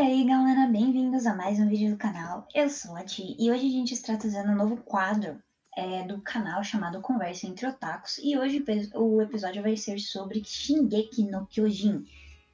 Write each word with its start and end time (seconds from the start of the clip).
aí 0.00 0.24
galera, 0.24 0.66
bem-vindos 0.66 1.26
a 1.26 1.34
mais 1.34 1.60
um 1.60 1.68
vídeo 1.68 1.90
do 1.90 1.98
canal. 1.98 2.48
Eu 2.54 2.70
sou 2.70 2.96
a 2.96 3.04
Ti 3.04 3.36
e 3.38 3.50
hoje 3.50 3.66
a 3.66 3.70
gente 3.70 3.92
está 3.92 4.16
trazendo 4.16 4.50
um 4.50 4.54
novo 4.54 4.78
quadro 4.78 5.38
é, 5.76 6.02
do 6.04 6.22
canal 6.22 6.64
chamado 6.64 7.02
Conversa 7.02 7.46
entre 7.46 7.66
Otakus 7.66 8.18
e 8.22 8.34
hoje 8.34 8.64
o 8.94 9.20
episódio 9.20 9.62
vai 9.62 9.76
ser 9.76 9.98
sobre 9.98 10.42
Shingeki 10.42 11.24
no 11.24 11.46
Kyojin. 11.46 12.06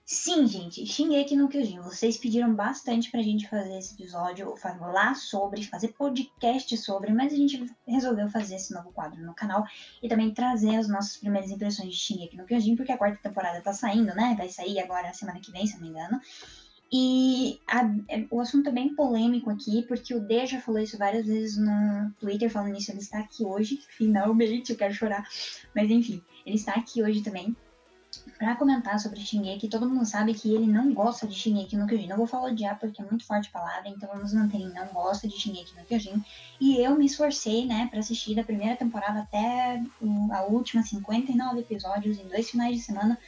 Sim, 0.05 0.45
gente, 0.49 0.85
Shingeki 0.85 1.37
no 1.37 1.49
Kyojin. 1.49 1.79
Vocês 1.83 2.17
pediram 2.17 2.53
bastante 2.53 3.13
pra 3.13 3.23
gente 3.23 3.49
fazer 3.49 3.79
esse 3.79 3.95
episódio, 3.95 4.57
falar 4.57 5.15
sobre, 5.15 5.63
fazer 5.63 5.89
podcast 5.93 6.77
sobre, 6.77 7.13
mas 7.13 7.33
a 7.33 7.37
gente 7.37 7.65
resolveu 7.87 8.29
fazer 8.29 8.57
esse 8.57 8.75
novo 8.75 8.91
quadro 8.91 9.25
no 9.25 9.35
canal 9.37 9.65
e 10.03 10.09
também 10.09 10.35
trazer 10.35 10.75
as 10.75 10.89
nossas 10.89 11.17
primeiras 11.17 11.49
impressões 11.53 11.91
de 11.91 11.97
Shingeki 11.97 12.37
no 12.37 12.45
Kyojin, 12.45 12.75
porque 12.75 12.91
a 12.91 12.99
quarta 12.99 13.23
temporada 13.23 13.63
tá 13.63 13.73
saindo, 13.73 14.13
né? 14.17 14.35
Vai 14.37 14.49
sair 14.49 14.81
agora 14.81 15.15
semana 15.15 15.39
que 15.39 15.53
vem, 15.53 15.65
se 15.65 15.75
não 15.75 15.83
me 15.83 15.91
engano. 15.91 16.21
E 16.93 17.61
a, 17.67 17.83
é, 18.09 18.27
o 18.31 18.41
assunto 18.41 18.69
é 18.69 18.73
bem 18.73 18.95
polêmico 18.95 19.51
aqui, 19.51 19.83
porque 19.83 20.15
o 20.15 20.21
D 20.21 20.47
já 20.47 20.61
falou 20.61 20.81
isso 20.81 20.97
várias 20.97 21.27
vezes 21.27 21.57
no 21.57 22.13
Twitter, 22.21 22.49
falando 22.49 22.73
nisso. 22.73 22.93
Ele 22.93 23.01
está 23.01 23.19
aqui 23.19 23.45
hoje, 23.45 23.81
finalmente, 23.91 24.71
eu 24.71 24.77
quero 24.77 24.95
chorar. 24.95 25.27
Mas 25.75 25.91
enfim, 25.91 26.23
ele 26.45 26.57
está 26.57 26.75
aqui 26.75 27.03
hoje 27.03 27.23
também 27.23 27.57
para 28.39 28.55
comentar 28.57 29.01
sobre 29.01 29.21
Shingeki. 29.21 29.69
Todo 29.69 29.89
mundo 29.89 30.07
sabe 30.07 30.33
que 30.33 30.55
ele 30.55 30.67
não 30.67 30.93
gosta 30.95 31.27
de 31.27 31.35
Shingeki 31.35 31.77
no 31.77 31.87
Kyojin. 31.87 32.07
Não 32.07 32.17
vou 32.17 32.27
falar 32.27 32.51
odiar 32.51 32.79
porque 32.79 33.03
é 33.03 33.05
muito 33.05 33.25
forte 33.25 33.49
a 33.49 33.59
palavra, 33.59 33.89
então 33.89 34.09
vamos 34.09 34.33
manter 34.33 34.59
ele 34.59 34.73
não 34.73 34.87
gosta 34.87 35.27
de 35.27 35.39
Shingeki 35.39 35.75
no 35.77 35.85
Kyojin. 35.85 36.25
E 36.61 36.77
eu 36.77 36.97
me 36.97 37.07
esforcei, 37.07 37.67
né, 37.67 37.89
para 37.91 38.01
assistir 38.01 38.35
da 38.35 38.45
primeira 38.45 38.77
temporada 38.77 39.21
até 39.21 39.83
a 40.31 40.43
última 40.45 40.83
59 40.83 41.61
episódios 41.61 42.19
em 42.19 42.29
dois 42.29 42.49
finais 42.49 42.77
de 42.77 42.83
semana, 42.83 43.19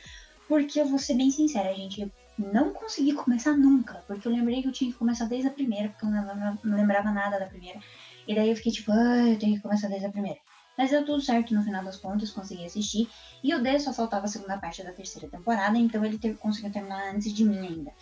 porque 0.47 0.81
eu 0.81 0.87
vou 0.87 0.99
ser 0.99 1.15
bem 1.15 1.31
sincera, 1.31 1.75
gente 1.75 2.11
não 2.39 2.73
consegui 2.73 3.13
começar 3.13 3.57
nunca, 3.57 4.03
porque 4.07 4.27
eu 4.29 4.33
lembrei 4.33 4.63
que 4.63 4.69
eu 4.69 4.73
tinha 4.73 4.93
que 4.93 4.99
começar 4.99 5.27
desde 5.27 5.49
a 5.49 5.53
primeira, 5.53 5.89
porque 5.89 6.05
eu 6.05 6.11
não, 6.11 6.59
lembrava 6.65 7.11
nada 7.11 7.39
da 7.39 7.47
primeira. 7.47 7.81
E 8.27 8.35
daí 8.35 8.51
eu 8.51 8.57
fiquei 8.57 8.73
tipo, 8.73 8.93
ah, 8.93 9.29
eu 9.29 9.39
tenho 9.39 9.57
que 9.57 9.63
começar 9.63 9.89
desde 9.89 10.07
a 10.07 10.11
primeira. 10.11 10.39
Mas 10.77 10.91
deu 10.91 11.05
tudo 11.05 11.21
certo 11.21 11.53
no 11.55 11.63
final 11.63 11.85
das 11.85 11.97
contas, 11.97 12.31
consegui 12.31 12.65
assistir. 12.65 13.09
E 13.43 13.53
o 13.55 13.63
D 13.63 13.81
só 13.81 13.93
faltava 13.93 14.27
a 14.27 14.29
segunda 14.29 14.59
parte 14.59 14.83
da 14.85 14.93
terceira 14.93 15.29
temporada, 15.29 15.77
então 15.77 16.05
ele 16.05 16.19
conseguiu 16.35 16.71
terminar 16.71 17.15
antes 17.15 17.33
de 17.33 17.45
mim 17.45 17.59
ainda. 17.59 17.93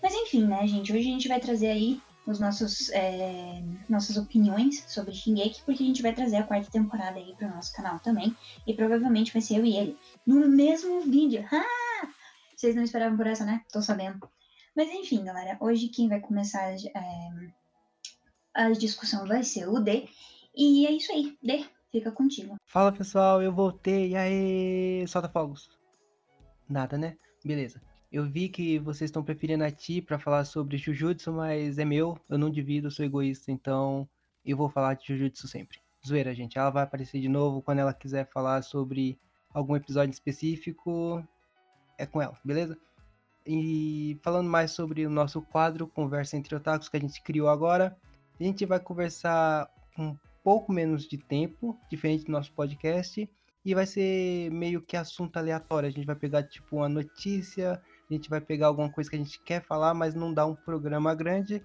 Mas 0.00 0.14
enfim, 0.14 0.46
né, 0.46 0.66
gente? 0.66 0.92
Hoje 0.92 1.08
a 1.08 1.12
gente 1.12 1.28
vai 1.28 1.40
trazer 1.40 1.68
aí 1.68 2.00
os 2.26 2.38
nossos 2.38 2.90
é, 2.90 3.62
nossas 3.88 4.16
opiniões 4.16 4.84
sobre 4.86 5.12
Shingeki, 5.12 5.62
porque 5.64 5.82
a 5.82 5.86
gente 5.86 6.02
vai 6.02 6.14
trazer 6.14 6.36
a 6.36 6.42
quarta 6.42 6.70
temporada 6.70 7.18
aí 7.18 7.34
pro 7.36 7.48
nosso 7.48 7.72
canal 7.72 7.98
também. 7.98 8.36
E 8.66 8.74
provavelmente 8.74 9.32
vai 9.32 9.42
ser 9.42 9.56
eu 9.58 9.64
e 9.64 9.76
ele 9.76 9.98
no 10.26 10.48
mesmo 10.48 11.00
vídeo. 11.00 11.44
Ah! 11.50 11.83
Vocês 12.64 12.76
não 12.76 12.82
esperavam 12.82 13.18
por 13.18 13.26
essa, 13.26 13.44
né? 13.44 13.62
Tô 13.70 13.82
sabendo. 13.82 14.26
Mas 14.74 14.88
enfim, 14.88 15.22
galera, 15.22 15.58
hoje 15.60 15.88
quem 15.88 16.08
vai 16.08 16.18
começar 16.18 16.72
é, 16.72 17.52
a 18.54 18.70
discussão 18.70 19.26
vai 19.26 19.42
ser 19.42 19.68
o 19.68 19.78
D. 19.78 20.08
E 20.56 20.86
é 20.86 20.92
isso 20.92 21.12
aí, 21.12 21.36
D, 21.42 21.66
fica 21.92 22.10
contigo. 22.10 22.56
Fala 22.64 22.90
pessoal, 22.90 23.42
eu 23.42 23.52
voltei, 23.52 24.16
aí, 24.16 25.06
solta 25.06 25.28
fogos. 25.28 25.68
Nada, 26.66 26.96
né? 26.96 27.18
Beleza. 27.44 27.82
Eu 28.10 28.24
vi 28.24 28.48
que 28.48 28.78
vocês 28.78 29.10
estão 29.10 29.22
preferindo 29.22 29.62
a 29.62 29.70
Ti 29.70 30.00
pra 30.00 30.18
falar 30.18 30.46
sobre 30.46 30.78
Jujutsu, 30.78 31.34
mas 31.34 31.78
é 31.78 31.84
meu, 31.84 32.18
eu 32.30 32.38
não 32.38 32.48
divido, 32.48 32.86
eu 32.86 32.90
sou 32.90 33.04
egoísta, 33.04 33.52
então 33.52 34.08
eu 34.42 34.56
vou 34.56 34.70
falar 34.70 34.94
de 34.94 35.08
Jujutsu 35.08 35.46
sempre. 35.46 35.80
Zoeira, 36.06 36.34
gente. 36.34 36.58
Ela 36.58 36.70
vai 36.70 36.84
aparecer 36.84 37.20
de 37.20 37.28
novo 37.28 37.60
quando 37.60 37.80
ela 37.80 37.92
quiser 37.92 38.26
falar 38.30 38.62
sobre 38.62 39.18
algum 39.52 39.76
episódio 39.76 40.14
específico 40.14 41.22
é 41.98 42.06
com 42.06 42.20
ela, 42.20 42.36
beleza? 42.44 42.76
E 43.46 44.18
falando 44.22 44.48
mais 44.48 44.70
sobre 44.70 45.06
o 45.06 45.10
nosso 45.10 45.42
quadro 45.42 45.86
Conversa 45.86 46.36
entre 46.36 46.54
Otakus 46.54 46.88
que 46.88 46.96
a 46.96 47.00
gente 47.00 47.22
criou 47.22 47.48
agora, 47.48 47.96
a 48.40 48.42
gente 48.42 48.64
vai 48.64 48.80
conversar 48.80 49.68
um 49.98 50.16
pouco 50.42 50.72
menos 50.72 51.06
de 51.06 51.18
tempo, 51.18 51.78
diferente 51.90 52.24
do 52.24 52.32
nosso 52.32 52.52
podcast, 52.52 53.28
e 53.64 53.74
vai 53.74 53.86
ser 53.86 54.50
meio 54.50 54.82
que 54.82 54.96
assunto 54.96 55.36
aleatório. 55.36 55.88
A 55.88 55.92
gente 55.92 56.06
vai 56.06 56.16
pegar 56.16 56.42
tipo 56.42 56.76
uma 56.76 56.88
notícia, 56.88 57.82
a 58.10 58.12
gente 58.12 58.28
vai 58.28 58.40
pegar 58.40 58.66
alguma 58.66 58.90
coisa 58.90 59.08
que 59.08 59.16
a 59.16 59.18
gente 59.18 59.40
quer 59.40 59.62
falar, 59.62 59.94
mas 59.94 60.14
não 60.14 60.32
dá 60.32 60.44
um 60.44 60.54
programa 60.54 61.14
grande 61.14 61.62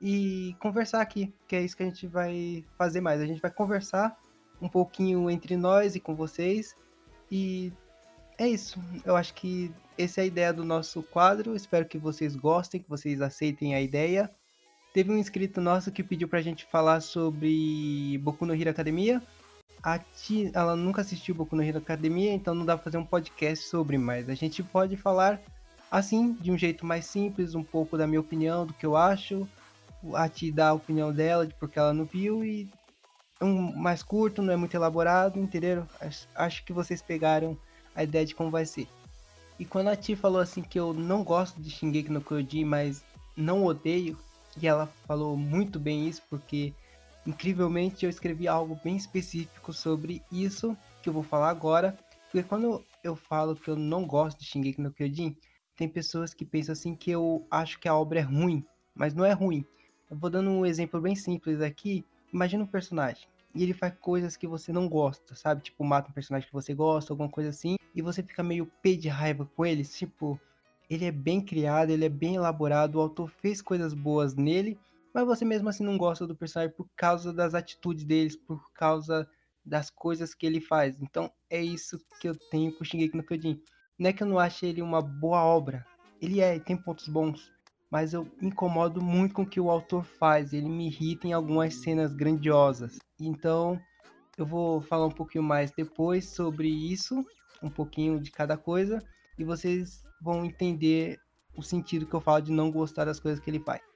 e 0.00 0.56
conversar 0.58 1.00
aqui, 1.00 1.32
que 1.46 1.54
é 1.54 1.62
isso 1.62 1.76
que 1.76 1.82
a 1.82 1.86
gente 1.86 2.06
vai 2.06 2.64
fazer 2.76 3.00
mais. 3.00 3.20
A 3.20 3.26
gente 3.26 3.40
vai 3.40 3.50
conversar 3.50 4.18
um 4.60 4.68
pouquinho 4.68 5.30
entre 5.30 5.56
nós 5.56 5.94
e 5.94 6.00
com 6.00 6.14
vocês 6.14 6.74
e 7.30 7.72
é 8.42 8.48
isso. 8.48 8.80
Eu 9.04 9.16
acho 9.16 9.34
que 9.34 9.72
essa 9.96 10.20
é 10.20 10.24
a 10.24 10.26
ideia 10.26 10.52
do 10.52 10.64
nosso 10.64 11.02
quadro. 11.02 11.54
Espero 11.54 11.86
que 11.86 11.98
vocês 11.98 12.34
gostem, 12.34 12.80
que 12.80 12.88
vocês 12.88 13.20
aceitem 13.20 13.74
a 13.74 13.80
ideia. 13.80 14.30
Teve 14.92 15.10
um 15.10 15.16
inscrito 15.16 15.60
nosso 15.60 15.90
que 15.90 16.02
pediu 16.02 16.28
pra 16.28 16.42
gente 16.42 16.66
falar 16.66 17.00
sobre 17.00 18.18
Boku 18.18 18.44
no 18.44 18.54
Hero 18.54 18.70
Academia. 18.70 19.22
A 19.82 19.98
Ti, 19.98 20.50
ela 20.54 20.76
nunca 20.76 21.00
assistiu 21.00 21.34
Boku 21.34 21.56
no 21.56 21.62
Hero 21.62 21.78
Academia, 21.78 22.32
então 22.32 22.54
não 22.54 22.64
dá 22.64 22.76
pra 22.76 22.84
fazer 22.84 22.98
um 22.98 23.04
podcast 23.04 23.66
sobre, 23.66 23.98
mas 23.98 24.28
a 24.28 24.34
gente 24.34 24.62
pode 24.62 24.96
falar 24.96 25.40
assim, 25.90 26.34
de 26.34 26.50
um 26.50 26.58
jeito 26.58 26.86
mais 26.86 27.06
simples, 27.06 27.54
um 27.54 27.64
pouco 27.64 27.96
da 27.96 28.06
minha 28.06 28.20
opinião, 28.20 28.66
do 28.66 28.74
que 28.74 28.86
eu 28.86 28.96
acho. 28.96 29.48
A 30.14 30.28
Ti 30.28 30.52
dá 30.52 30.68
a 30.68 30.74
opinião 30.74 31.12
dela, 31.12 31.46
de 31.46 31.54
porque 31.54 31.78
ela 31.78 31.92
não 31.92 32.04
viu, 32.04 32.44
e 32.44 32.70
é 33.40 33.44
um 33.44 33.74
mais 33.74 34.02
curto, 34.02 34.40
não 34.40 34.52
é 34.52 34.56
muito 34.56 34.74
elaborado, 34.74 35.38
entenderam? 35.38 35.86
Acho 36.34 36.64
que 36.64 36.72
vocês 36.72 37.02
pegaram 37.02 37.58
a 37.94 38.02
ideia 38.02 38.24
de 38.24 38.34
como 38.34 38.50
vai 38.50 38.64
ser. 38.64 38.88
E 39.58 39.64
quando 39.64 39.88
a 39.88 39.96
Ti 39.96 40.16
falou 40.16 40.40
assim 40.40 40.62
que 40.62 40.78
eu 40.78 40.92
não 40.92 41.22
gosto 41.22 41.60
de 41.60 41.70
Shingeki 41.70 42.10
no 42.10 42.20
Kyojin, 42.20 42.64
mas 42.64 43.04
não 43.36 43.64
odeio, 43.64 44.18
e 44.60 44.66
ela 44.66 44.86
falou 45.06 45.36
muito 45.36 45.78
bem 45.78 46.08
isso, 46.08 46.22
porque 46.28 46.72
incrivelmente 47.26 48.04
eu 48.04 48.10
escrevi 48.10 48.48
algo 48.48 48.78
bem 48.82 48.96
específico 48.96 49.72
sobre 49.72 50.22
isso 50.30 50.76
que 51.02 51.08
eu 51.08 51.12
vou 51.12 51.22
falar 51.22 51.50
agora. 51.50 51.96
Porque 52.24 52.42
quando 52.42 52.84
eu 53.04 53.14
falo 53.14 53.54
que 53.54 53.68
eu 53.68 53.76
não 53.76 54.06
gosto 54.06 54.38
de 54.38 54.46
Shingeki 54.46 54.80
no 54.80 54.92
Kyojin, 54.92 55.36
tem 55.76 55.88
pessoas 55.88 56.34
que 56.34 56.44
pensam 56.44 56.72
assim 56.72 56.94
que 56.94 57.10
eu 57.10 57.46
acho 57.50 57.78
que 57.78 57.88
a 57.88 57.94
obra 57.94 58.20
é 58.20 58.22
ruim, 58.22 58.64
mas 58.94 59.14
não 59.14 59.24
é 59.24 59.32
ruim. 59.32 59.64
Eu 60.10 60.16
vou 60.16 60.28
dando 60.28 60.50
um 60.50 60.66
exemplo 60.66 61.00
bem 61.00 61.14
simples 61.14 61.60
aqui. 61.60 62.04
Imagina 62.32 62.64
um 62.64 62.66
personagem 62.66 63.31
e 63.54 63.62
ele 63.62 63.74
faz 63.74 63.94
coisas 64.00 64.36
que 64.36 64.46
você 64.46 64.72
não 64.72 64.88
gosta, 64.88 65.34
sabe? 65.34 65.62
Tipo, 65.62 65.84
mata 65.84 66.10
um 66.10 66.14
personagem 66.14 66.46
que 66.48 66.52
você 66.52 66.74
gosta, 66.74 67.12
alguma 67.12 67.28
coisa 67.28 67.50
assim, 67.50 67.76
e 67.94 68.02
você 68.02 68.22
fica 68.22 68.42
meio 68.42 68.66
pé 68.82 68.94
de 68.94 69.08
raiva 69.08 69.44
com 69.56 69.66
ele, 69.66 69.84
tipo, 69.84 70.40
ele 70.88 71.04
é 71.04 71.12
bem 71.12 71.40
criado, 71.40 71.90
ele 71.90 72.04
é 72.04 72.08
bem 72.08 72.34
elaborado, 72.34 72.96
o 72.96 73.00
autor 73.00 73.28
fez 73.28 73.60
coisas 73.62 73.94
boas 73.94 74.34
nele, 74.34 74.78
mas 75.14 75.26
você 75.26 75.44
mesmo 75.44 75.68
assim 75.68 75.84
não 75.84 75.98
gosta 75.98 76.26
do 76.26 76.34
personagem 76.36 76.74
por 76.74 76.88
causa 76.96 77.32
das 77.32 77.54
atitudes 77.54 78.04
deles, 78.04 78.36
por 78.36 78.72
causa 78.72 79.28
das 79.64 79.90
coisas 79.90 80.34
que 80.34 80.46
ele 80.46 80.60
faz. 80.60 81.00
Então 81.00 81.30
é 81.50 81.62
isso 81.62 81.98
que 82.20 82.28
eu 82.28 82.36
tenho 82.50 82.72
com 82.72 82.82
o 82.82 82.84
Shingeki 82.84 83.16
no 83.16 83.22
Kyojin. 83.22 83.60
Não 83.98 84.10
é 84.10 84.12
que 84.12 84.22
eu 84.22 84.26
não 84.26 84.38
ache 84.38 84.66
ele 84.66 84.82
uma 84.82 85.02
boa 85.02 85.44
obra, 85.44 85.86
ele 86.20 86.40
é, 86.40 86.58
tem 86.58 86.76
pontos 86.76 87.08
bons, 87.08 87.52
mas 87.90 88.14
eu 88.14 88.24
me 88.40 88.48
incomodo 88.48 89.02
muito 89.02 89.34
com 89.34 89.42
o 89.42 89.46
que 89.46 89.60
o 89.60 89.70
autor 89.70 90.04
faz, 90.04 90.52
ele 90.52 90.68
me 90.68 90.86
irrita 90.86 91.26
em 91.26 91.32
algumas 91.32 91.74
cenas 91.74 92.14
grandiosas. 92.14 92.98
Então, 93.26 93.80
eu 94.36 94.46
vou 94.46 94.80
falar 94.80 95.06
um 95.06 95.10
pouquinho 95.10 95.44
mais 95.44 95.70
depois 95.72 96.28
sobre 96.28 96.68
isso, 96.68 97.24
um 97.62 97.70
pouquinho 97.70 98.20
de 98.20 98.30
cada 98.30 98.56
coisa, 98.56 99.02
e 99.38 99.44
vocês 99.44 100.02
vão 100.20 100.44
entender 100.44 101.18
o 101.56 101.62
sentido 101.62 102.06
que 102.06 102.14
eu 102.14 102.20
falo 102.20 102.42
de 102.42 102.52
não 102.52 102.70
gostar 102.70 103.04
das 103.04 103.20
coisas 103.20 103.40
que 103.40 103.50
ele 103.50 103.60
faz. 103.60 103.91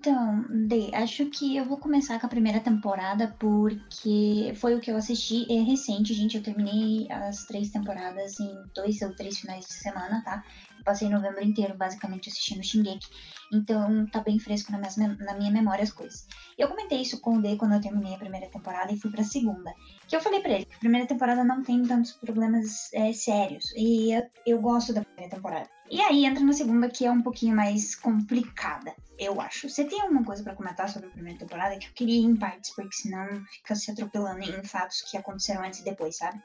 Então, 0.00 0.46
D, 0.66 0.90
acho 0.94 1.26
que 1.26 1.54
eu 1.58 1.66
vou 1.66 1.76
começar 1.76 2.18
com 2.18 2.24
a 2.24 2.28
primeira 2.30 2.58
temporada 2.58 3.36
porque 3.38 4.50
foi 4.56 4.74
o 4.74 4.80
que 4.80 4.90
eu 4.90 4.96
assisti, 4.96 5.46
é 5.52 5.60
recente, 5.60 6.14
gente. 6.14 6.38
Eu 6.38 6.42
terminei 6.42 7.06
as 7.12 7.44
três 7.44 7.68
temporadas 7.68 8.40
em 8.40 8.50
dois 8.74 9.02
ou 9.02 9.14
três 9.14 9.38
finais 9.38 9.66
de 9.66 9.74
semana, 9.74 10.22
tá? 10.24 10.42
passei 10.82 11.10
novembro 11.10 11.44
inteiro 11.44 11.76
basicamente 11.76 12.30
assistindo 12.30 12.64
Shingeki, 12.64 13.06
então 13.52 14.06
tá 14.06 14.20
bem 14.20 14.38
fresco 14.38 14.72
na 14.72 14.78
minha, 14.78 15.16
na 15.20 15.34
minha 15.34 15.50
memória 15.50 15.82
as 15.82 15.92
coisas. 15.92 16.26
Eu 16.58 16.68
comentei 16.68 17.02
isso 17.02 17.20
com 17.20 17.36
o 17.36 17.42
D 17.42 17.56
quando 17.56 17.74
eu 17.74 17.80
terminei 17.80 18.14
a 18.14 18.18
primeira 18.18 18.50
temporada 18.50 18.90
e 18.90 18.98
fui 18.98 19.10
pra 19.10 19.22
segunda, 19.22 19.72
que 20.08 20.16
eu 20.16 20.20
falei 20.20 20.40
pra 20.40 20.52
ele 20.52 20.64
que 20.64 20.74
a 20.74 20.78
primeira 20.78 21.06
temporada 21.06 21.44
não 21.44 21.62
tem 21.62 21.82
tantos 21.82 22.12
problemas 22.12 22.92
é, 22.94 23.12
sérios, 23.12 23.64
e 23.76 24.12
eu, 24.12 24.22
eu 24.46 24.60
gosto 24.60 24.92
da 24.92 25.04
primeira 25.04 25.36
temporada. 25.36 25.68
E 25.90 26.00
aí 26.00 26.24
entra 26.24 26.44
na 26.44 26.52
segunda 26.52 26.88
que 26.88 27.04
é 27.04 27.10
um 27.10 27.20
pouquinho 27.20 27.56
mais 27.56 27.96
complicada, 27.96 28.94
eu 29.18 29.40
acho. 29.40 29.68
Você 29.68 29.84
tem 29.84 30.00
alguma 30.00 30.24
coisa 30.24 30.40
para 30.42 30.54
comentar 30.54 30.88
sobre 30.88 31.08
a 31.08 31.10
primeira 31.10 31.38
temporada 31.38 31.76
que 31.76 31.88
eu 31.88 31.92
queria 31.92 32.20
ir 32.20 32.24
em 32.24 32.36
partes, 32.36 32.72
porque 32.74 32.94
senão 32.94 33.26
fica 33.46 33.74
se 33.74 33.90
atropelando 33.90 34.40
em 34.40 34.62
fatos 34.62 35.02
que 35.02 35.16
aconteceram 35.16 35.64
antes 35.64 35.80
e 35.80 35.84
depois, 35.84 36.16
sabe? 36.16 36.40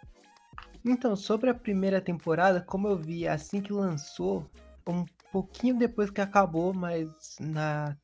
Então, 0.84 1.16
sobre 1.16 1.52
a 1.52 1.54
primeira 1.54 2.02
temporada, 2.02 2.60
como 2.60 2.88
eu 2.88 2.98
vi 2.98 3.28
assim 3.28 3.62
que 3.62 3.72
lançou, 3.72 4.50
um 4.88 5.06
pouquinho 5.32 5.78
depois 5.78 6.10
que 6.10 6.22
acabou, 6.22 6.74
mas 6.74 7.08
na 7.40 7.96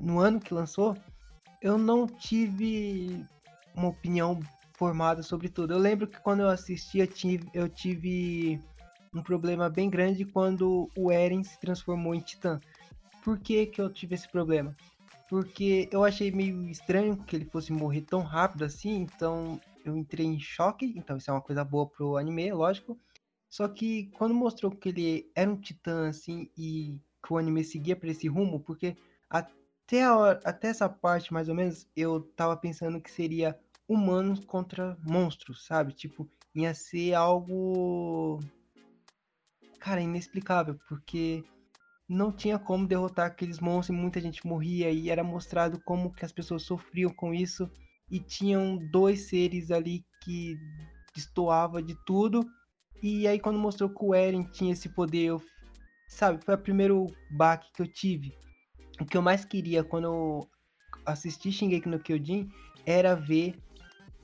no 0.00 0.18
ano 0.18 0.40
que 0.40 0.54
lançou, 0.54 0.96
eu 1.60 1.76
não 1.76 2.06
tive 2.06 3.24
uma 3.74 3.88
opinião 3.88 4.40
formada 4.74 5.22
sobre 5.22 5.48
tudo. 5.48 5.74
Eu 5.74 5.78
lembro 5.78 6.06
que 6.06 6.20
quando 6.20 6.40
eu 6.40 6.48
assisti, 6.48 6.98
eu 6.98 7.06
tive, 7.06 7.48
eu 7.52 7.68
tive 7.68 8.58
um 9.12 9.22
problema 9.22 9.68
bem 9.68 9.90
grande 9.90 10.24
quando 10.24 10.88
o 10.96 11.10
Eren 11.10 11.42
se 11.42 11.58
transformou 11.58 12.14
em 12.14 12.20
Titã. 12.20 12.60
por 13.22 13.38
que, 13.38 13.66
que 13.66 13.80
eu 13.80 13.92
tive 13.92 14.14
esse 14.14 14.28
problema? 14.28 14.74
Porque 15.28 15.88
eu 15.92 16.04
achei 16.04 16.30
meio 16.30 16.68
estranho 16.68 17.16
que 17.16 17.36
ele 17.36 17.44
fosse 17.44 17.72
morrer 17.72 18.02
tão 18.02 18.22
rápido 18.22 18.64
assim, 18.64 19.02
então 19.02 19.60
eu 19.84 19.96
entrei 19.96 20.26
em 20.26 20.38
choque. 20.38 20.92
Então 20.96 21.16
isso 21.16 21.30
é 21.30 21.34
uma 21.34 21.40
coisa 21.40 21.64
boa 21.64 21.86
pro 21.86 22.16
anime, 22.16 22.52
lógico. 22.52 22.98
Só 23.48 23.68
que 23.68 24.06
quando 24.14 24.34
mostrou 24.34 24.70
que 24.70 24.88
ele 24.88 25.30
era 25.34 25.50
um 25.50 25.60
titã 25.60 26.08
assim 26.08 26.48
e 26.56 26.98
que 27.24 27.32
o 27.32 27.38
anime 27.38 27.62
seguia 27.64 27.96
para 27.96 28.10
esse 28.10 28.28
rumo, 28.28 28.60
porque 28.60 28.96
até, 29.28 30.02
a 30.04 30.16
hora, 30.16 30.40
até 30.44 30.68
essa 30.68 30.88
parte 30.88 31.32
mais 31.32 31.48
ou 31.48 31.54
menos 31.54 31.86
eu 31.96 32.22
tava 32.34 32.56
pensando 32.56 33.00
que 33.00 33.10
seria 33.10 33.58
humanos 33.88 34.44
contra 34.44 34.96
monstros, 35.04 35.66
sabe? 35.66 35.92
Tipo, 35.92 36.28
ia 36.54 36.72
ser 36.74 37.14
algo 37.14 38.40
cara, 39.80 40.00
inexplicável, 40.00 40.78
porque 40.88 41.42
não 42.08 42.30
tinha 42.30 42.58
como 42.58 42.86
derrotar 42.86 43.26
aqueles 43.26 43.58
monstros 43.58 43.96
e 43.96 44.00
muita 44.00 44.20
gente 44.20 44.46
morria 44.46 44.90
e 44.90 45.10
era 45.10 45.24
mostrado 45.24 45.80
como 45.84 46.12
que 46.12 46.24
as 46.24 46.32
pessoas 46.32 46.62
sofriam 46.62 47.10
com 47.10 47.32
isso 47.32 47.68
e 48.10 48.20
tinham 48.20 48.76
dois 48.90 49.28
seres 49.28 49.70
ali 49.70 50.04
que 50.22 50.58
destoava 51.14 51.82
de 51.82 51.96
tudo 52.04 52.44
e 53.02 53.26
aí 53.26 53.40
quando 53.40 53.58
mostrou 53.58 53.88
que 53.88 54.04
o 54.04 54.14
Eren 54.14 54.44
tinha 54.44 54.72
esse 54.72 54.88
poder, 54.88 55.24
eu, 55.26 55.42
sabe, 56.08 56.44
foi 56.44 56.54
o 56.54 56.58
primeiro 56.58 57.06
baque 57.30 57.72
que 57.72 57.80
eu 57.80 57.86
tive. 57.86 58.34
O 59.00 59.06
que 59.06 59.16
eu 59.16 59.22
mais 59.22 59.44
queria 59.44 59.82
quando 59.82 60.04
eu 60.04 60.50
assisti 61.06 61.50
Shingeki 61.50 61.88
no 61.88 61.98
Kyojin 61.98 62.50
era 62.84 63.14
ver 63.14 63.54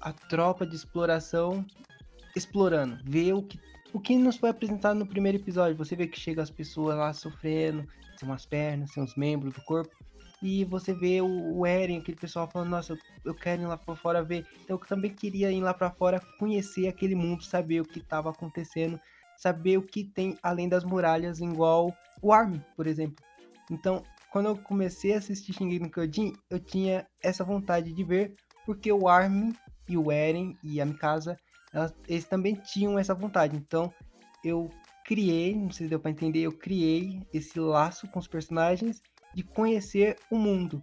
a 0.00 0.12
tropa 0.12 0.66
de 0.66 0.76
exploração 0.76 1.64
explorando, 2.34 2.98
ver 3.02 3.32
o 3.32 3.42
que 3.42 3.58
o 3.96 4.00
que 4.00 4.14
nos 4.14 4.36
foi 4.36 4.50
apresentado 4.50 4.98
no 4.98 5.06
primeiro 5.06 5.38
episódio. 5.38 5.74
Você 5.74 5.96
vê 5.96 6.06
que 6.06 6.20
chega 6.20 6.42
as 6.42 6.50
pessoas 6.50 6.98
lá 6.98 7.14
sofrendo, 7.14 7.88
sem 8.18 8.28
umas 8.28 8.44
pernas, 8.44 8.92
sem 8.92 9.02
os 9.02 9.16
membros 9.16 9.54
do 9.54 9.62
corpo. 9.62 9.90
E 10.42 10.66
você 10.66 10.92
vê 10.92 11.22
o, 11.22 11.56
o 11.56 11.64
Eren, 11.64 11.96
aquele 11.96 12.18
pessoal 12.18 12.46
falando, 12.46 12.68
nossa, 12.68 12.92
eu, 12.92 12.98
eu 13.24 13.34
quero 13.34 13.62
ir 13.62 13.66
lá 13.66 13.78
pra 13.78 13.96
fora 13.96 14.22
ver. 14.22 14.44
Então 14.62 14.76
eu 14.76 14.86
também 14.86 15.14
queria 15.14 15.50
ir 15.50 15.62
lá 15.62 15.72
para 15.72 15.90
fora, 15.90 16.20
conhecer 16.38 16.88
aquele 16.88 17.14
mundo, 17.14 17.42
saber 17.42 17.80
o 17.80 17.86
que 17.86 18.00
estava 18.00 18.28
acontecendo, 18.28 19.00
saber 19.34 19.78
o 19.78 19.82
que 19.82 20.04
tem 20.04 20.36
além 20.42 20.68
das 20.68 20.84
muralhas, 20.84 21.40
igual 21.40 21.90
o 22.20 22.34
Armin, 22.34 22.62
por 22.76 22.86
exemplo. 22.86 23.24
Então, 23.70 24.02
quando 24.30 24.50
eu 24.50 24.58
comecei 24.58 25.14
a 25.14 25.18
assistir 25.18 25.54
Shingeki 25.54 25.82
no 25.82 25.90
Kyojin, 25.90 26.34
eu 26.50 26.60
tinha 26.60 27.06
essa 27.22 27.42
vontade 27.42 27.94
de 27.94 28.04
ver, 28.04 28.34
porque 28.66 28.92
o 28.92 29.08
Armin 29.08 29.54
e 29.88 29.96
o 29.96 30.12
Eren 30.12 30.54
e 30.62 30.82
a 30.82 30.84
Mikasa 30.84 31.34
elas, 31.76 31.94
eles 32.08 32.24
também 32.24 32.54
tinham 32.54 32.98
essa 32.98 33.14
vontade. 33.14 33.54
Então 33.54 33.92
eu 34.42 34.70
criei, 35.04 35.54
não 35.54 35.70
sei 35.70 35.86
se 35.86 35.90
deu 35.90 36.00
para 36.00 36.10
entender, 36.10 36.40
eu 36.40 36.52
criei 36.52 37.20
esse 37.32 37.60
laço 37.60 38.08
com 38.08 38.18
os 38.18 38.26
personagens 38.26 39.02
de 39.34 39.42
conhecer 39.42 40.16
o 40.30 40.38
mundo. 40.38 40.82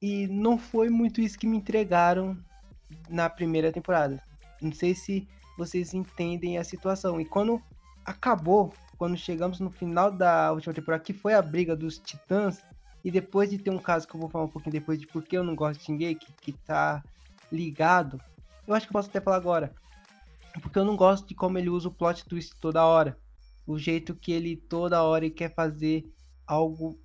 E 0.00 0.28
não 0.28 0.56
foi 0.56 0.88
muito 0.88 1.20
isso 1.20 1.38
que 1.38 1.46
me 1.46 1.56
entregaram 1.56 2.38
na 3.08 3.28
primeira 3.28 3.72
temporada. 3.72 4.22
Não 4.62 4.72
sei 4.72 4.94
se 4.94 5.26
vocês 5.58 5.92
entendem 5.92 6.58
a 6.58 6.64
situação. 6.64 7.20
E 7.20 7.24
quando 7.24 7.60
acabou, 8.04 8.72
quando 8.96 9.16
chegamos 9.16 9.58
no 9.58 9.70
final 9.70 10.10
da 10.10 10.52
última 10.52 10.72
temporada, 10.72 11.02
que 11.02 11.12
foi 11.12 11.34
a 11.34 11.42
briga 11.42 11.74
dos 11.74 11.98
titãs, 11.98 12.62
e 13.04 13.10
depois 13.10 13.50
de 13.50 13.58
ter 13.58 13.70
um 13.70 13.78
caso 13.78 14.06
que 14.06 14.14
eu 14.14 14.20
vou 14.20 14.30
falar 14.30 14.44
um 14.44 14.48
pouquinho 14.48 14.72
depois 14.72 14.98
de 14.98 15.06
porque 15.06 15.36
eu 15.36 15.42
não 15.42 15.54
gosto 15.54 15.80
de 15.80 15.86
Shingeki, 15.86 16.32
que 16.40 16.52
tá 16.52 17.02
ligado, 17.50 18.20
eu 18.66 18.74
acho 18.74 18.86
que 18.86 18.92
posso 18.92 19.08
até 19.08 19.20
falar 19.20 19.36
agora. 19.36 19.74
Porque 20.60 20.78
eu 20.78 20.84
não 20.84 20.96
gosto 20.96 21.28
de 21.28 21.34
como 21.34 21.58
ele 21.58 21.68
usa 21.68 21.88
o 21.88 21.94
plot 21.94 22.24
twist 22.24 22.54
toda 22.60 22.84
hora. 22.84 23.16
O 23.66 23.78
jeito 23.78 24.14
que 24.14 24.32
ele 24.32 24.56
toda 24.56 25.02
hora 25.02 25.30
quer 25.30 25.54
fazer 25.54 26.04
algo. 26.46 26.98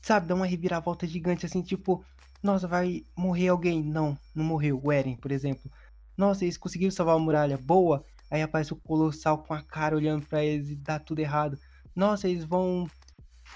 Sabe, 0.00 0.26
dá 0.26 0.34
uma 0.34 0.46
reviravolta 0.46 1.06
gigante 1.06 1.46
assim, 1.46 1.62
tipo, 1.62 2.04
nossa, 2.42 2.68
vai 2.68 3.02
morrer 3.16 3.48
alguém. 3.48 3.82
Não, 3.82 4.16
não 4.34 4.44
morreu. 4.44 4.80
O 4.82 4.92
Eren, 4.92 5.16
por 5.16 5.32
exemplo. 5.32 5.70
Nossa, 6.16 6.44
eles 6.44 6.58
conseguiram 6.58 6.90
salvar 6.90 7.16
a 7.16 7.18
muralha. 7.18 7.56
Boa. 7.56 8.04
Aí 8.30 8.42
aparece 8.42 8.72
o 8.72 8.76
Colossal 8.76 9.42
com 9.42 9.54
a 9.54 9.62
cara 9.62 9.96
olhando 9.96 10.26
para 10.26 10.44
eles 10.44 10.68
e 10.68 10.76
dá 10.76 10.98
tudo 10.98 11.20
errado. 11.20 11.58
Nossa, 11.96 12.28
eles 12.28 12.44
vão. 12.44 12.86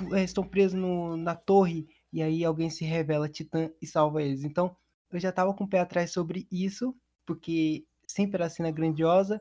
Eles 0.00 0.30
estão 0.30 0.42
presos 0.42 0.78
no, 0.78 1.16
na 1.16 1.34
torre. 1.34 1.86
E 2.10 2.22
aí 2.22 2.42
alguém 2.44 2.70
se 2.70 2.84
revela 2.84 3.28
Titã 3.28 3.70
e 3.80 3.86
salva 3.86 4.22
eles. 4.22 4.42
Então, 4.42 4.74
eu 5.12 5.20
já 5.20 5.30
tava 5.30 5.52
com 5.52 5.64
o 5.64 5.68
pé 5.68 5.80
atrás 5.80 6.12
sobre 6.12 6.46
isso. 6.50 6.94
Porque 7.26 7.84
sempre 8.08 8.42
a 8.42 8.48
cena 8.48 8.70
grandiosa. 8.70 9.40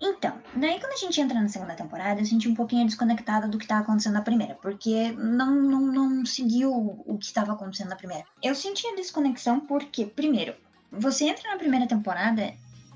Então, 0.00 0.38
daí 0.54 0.78
quando 0.80 0.92
a 0.92 0.96
gente 0.96 1.18
entra 1.20 1.40
na 1.40 1.48
segunda 1.48 1.74
temporada, 1.74 2.20
eu 2.20 2.26
senti 2.26 2.48
um 2.48 2.54
pouquinho 2.54 2.84
desconectada 2.84 3.48
do 3.48 3.56
que 3.56 3.64
estava 3.64 3.82
acontecendo 3.82 4.14
na 4.14 4.22
primeira, 4.22 4.54
porque 4.56 5.12
não, 5.12 5.54
não, 5.54 5.80
não 5.80 6.26
seguiu 6.26 6.72
o 7.06 7.16
que 7.16 7.26
estava 7.26 7.52
acontecendo 7.52 7.88
na 7.88 7.96
primeira. 7.96 8.24
Eu 8.42 8.54
senti 8.54 8.86
a 8.88 8.96
desconexão 8.96 9.60
porque, 9.60 10.04
primeiro, 10.04 10.54
você 10.90 11.24
entra 11.24 11.50
na 11.50 11.56
primeira 11.56 11.86
temporada 11.86 12.52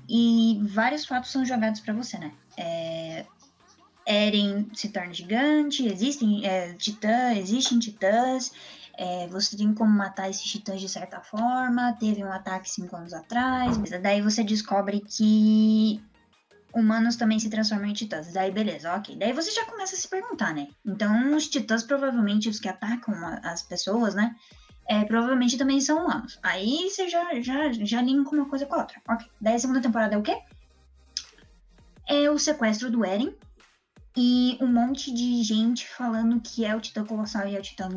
e 0.07 0.59
vários 0.69 1.05
fatos 1.05 1.31
são 1.31 1.45
jogados 1.45 1.79
para 1.79 1.93
você, 1.93 2.17
né? 2.19 2.31
É... 2.57 3.25
Eren 4.05 4.69
se 4.73 4.87
torna 4.87 5.13
gigante, 5.13 5.85
existem 5.85 6.45
é, 6.45 6.73
titã, 6.73 7.33
existem 7.33 7.77
titãs, 7.77 8.53
é, 8.97 9.27
você 9.27 9.55
tem 9.55 9.73
como 9.73 9.91
matar 9.91 10.29
esses 10.29 10.43
titãs 10.43 10.81
de 10.81 10.89
certa 10.89 11.21
forma, 11.21 11.93
teve 11.99 12.23
um 12.23 12.31
ataque 12.31 12.69
cinco 12.69 12.95
anos 12.95 13.13
atrás, 13.13 13.77
daí 14.01 14.21
você 14.21 14.43
descobre 14.43 15.01
que 15.01 16.01
humanos 16.73 17.15
também 17.15 17.39
se 17.39 17.49
transformam 17.49 17.87
em 17.87 17.93
titãs. 17.93 18.33
Daí, 18.33 18.51
beleza, 18.51 18.93
ok. 18.95 19.15
Daí 19.15 19.33
você 19.33 19.51
já 19.51 19.65
começa 19.65 19.95
a 19.95 19.97
se 19.97 20.07
perguntar, 20.07 20.53
né? 20.53 20.67
Então, 20.85 21.35
os 21.35 21.47
titãs, 21.47 21.83
provavelmente, 21.83 22.49
os 22.49 22.59
que 22.59 22.67
atacam 22.67 23.15
as 23.43 23.63
pessoas, 23.63 24.15
né? 24.15 24.35
É, 24.87 25.03
provavelmente 25.03 25.57
também 25.57 25.81
são 25.81 26.03
humanos. 26.03 26.39
Aí 26.41 26.89
você 26.89 27.09
já, 27.09 27.41
já, 27.41 27.71
já 27.73 28.01
linka 28.01 28.31
uma 28.31 28.47
coisa 28.47 28.65
com 28.65 28.75
a 28.75 28.79
outra. 28.79 29.01
Ok. 29.09 29.27
Daí 29.39 29.55
a 29.55 29.59
segunda 29.59 29.81
temporada 29.81 30.15
é 30.15 30.17
o 30.17 30.23
quê? 30.23 30.37
É 32.07 32.29
o 32.29 32.39
sequestro 32.39 32.89
do 32.89 33.03
Eren 33.03 33.33
e 34.19 34.57
um 34.59 34.67
monte 34.67 35.13
de 35.13 35.43
gente 35.43 35.87
falando 35.87 36.41
que 36.41 36.65
é 36.65 36.75
o 36.75 36.81
Titã 36.81 37.05
Colossal 37.05 37.47
e 37.47 37.55
é 37.55 37.59
o 37.59 37.61
Titã 37.61 37.87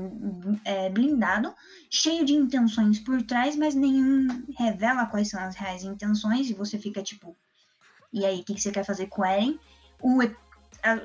é, 0.67 0.91
blindado, 0.91 1.55
cheio 1.89 2.27
de 2.27 2.35
intenções 2.35 3.01
por 3.01 3.23
trás, 3.23 3.57
mas 3.57 3.75
nenhum 3.75 4.45
revela 4.59 5.07
quais 5.07 5.31
são 5.31 5.41
as 5.41 5.57
reais 5.57 5.83
intenções, 5.83 6.51
e 6.51 6.53
você 6.53 6.79
fica 6.79 7.03
tipo, 7.03 7.35
e 8.13 8.27
aí, 8.27 8.41
o 8.41 8.45
que, 8.45 8.55
que 8.55 8.61
você 8.61 8.71
quer 8.71 8.85
fazer 8.85 9.07
com 9.07 9.25
Eren? 9.25 9.59
O, 10.03 10.19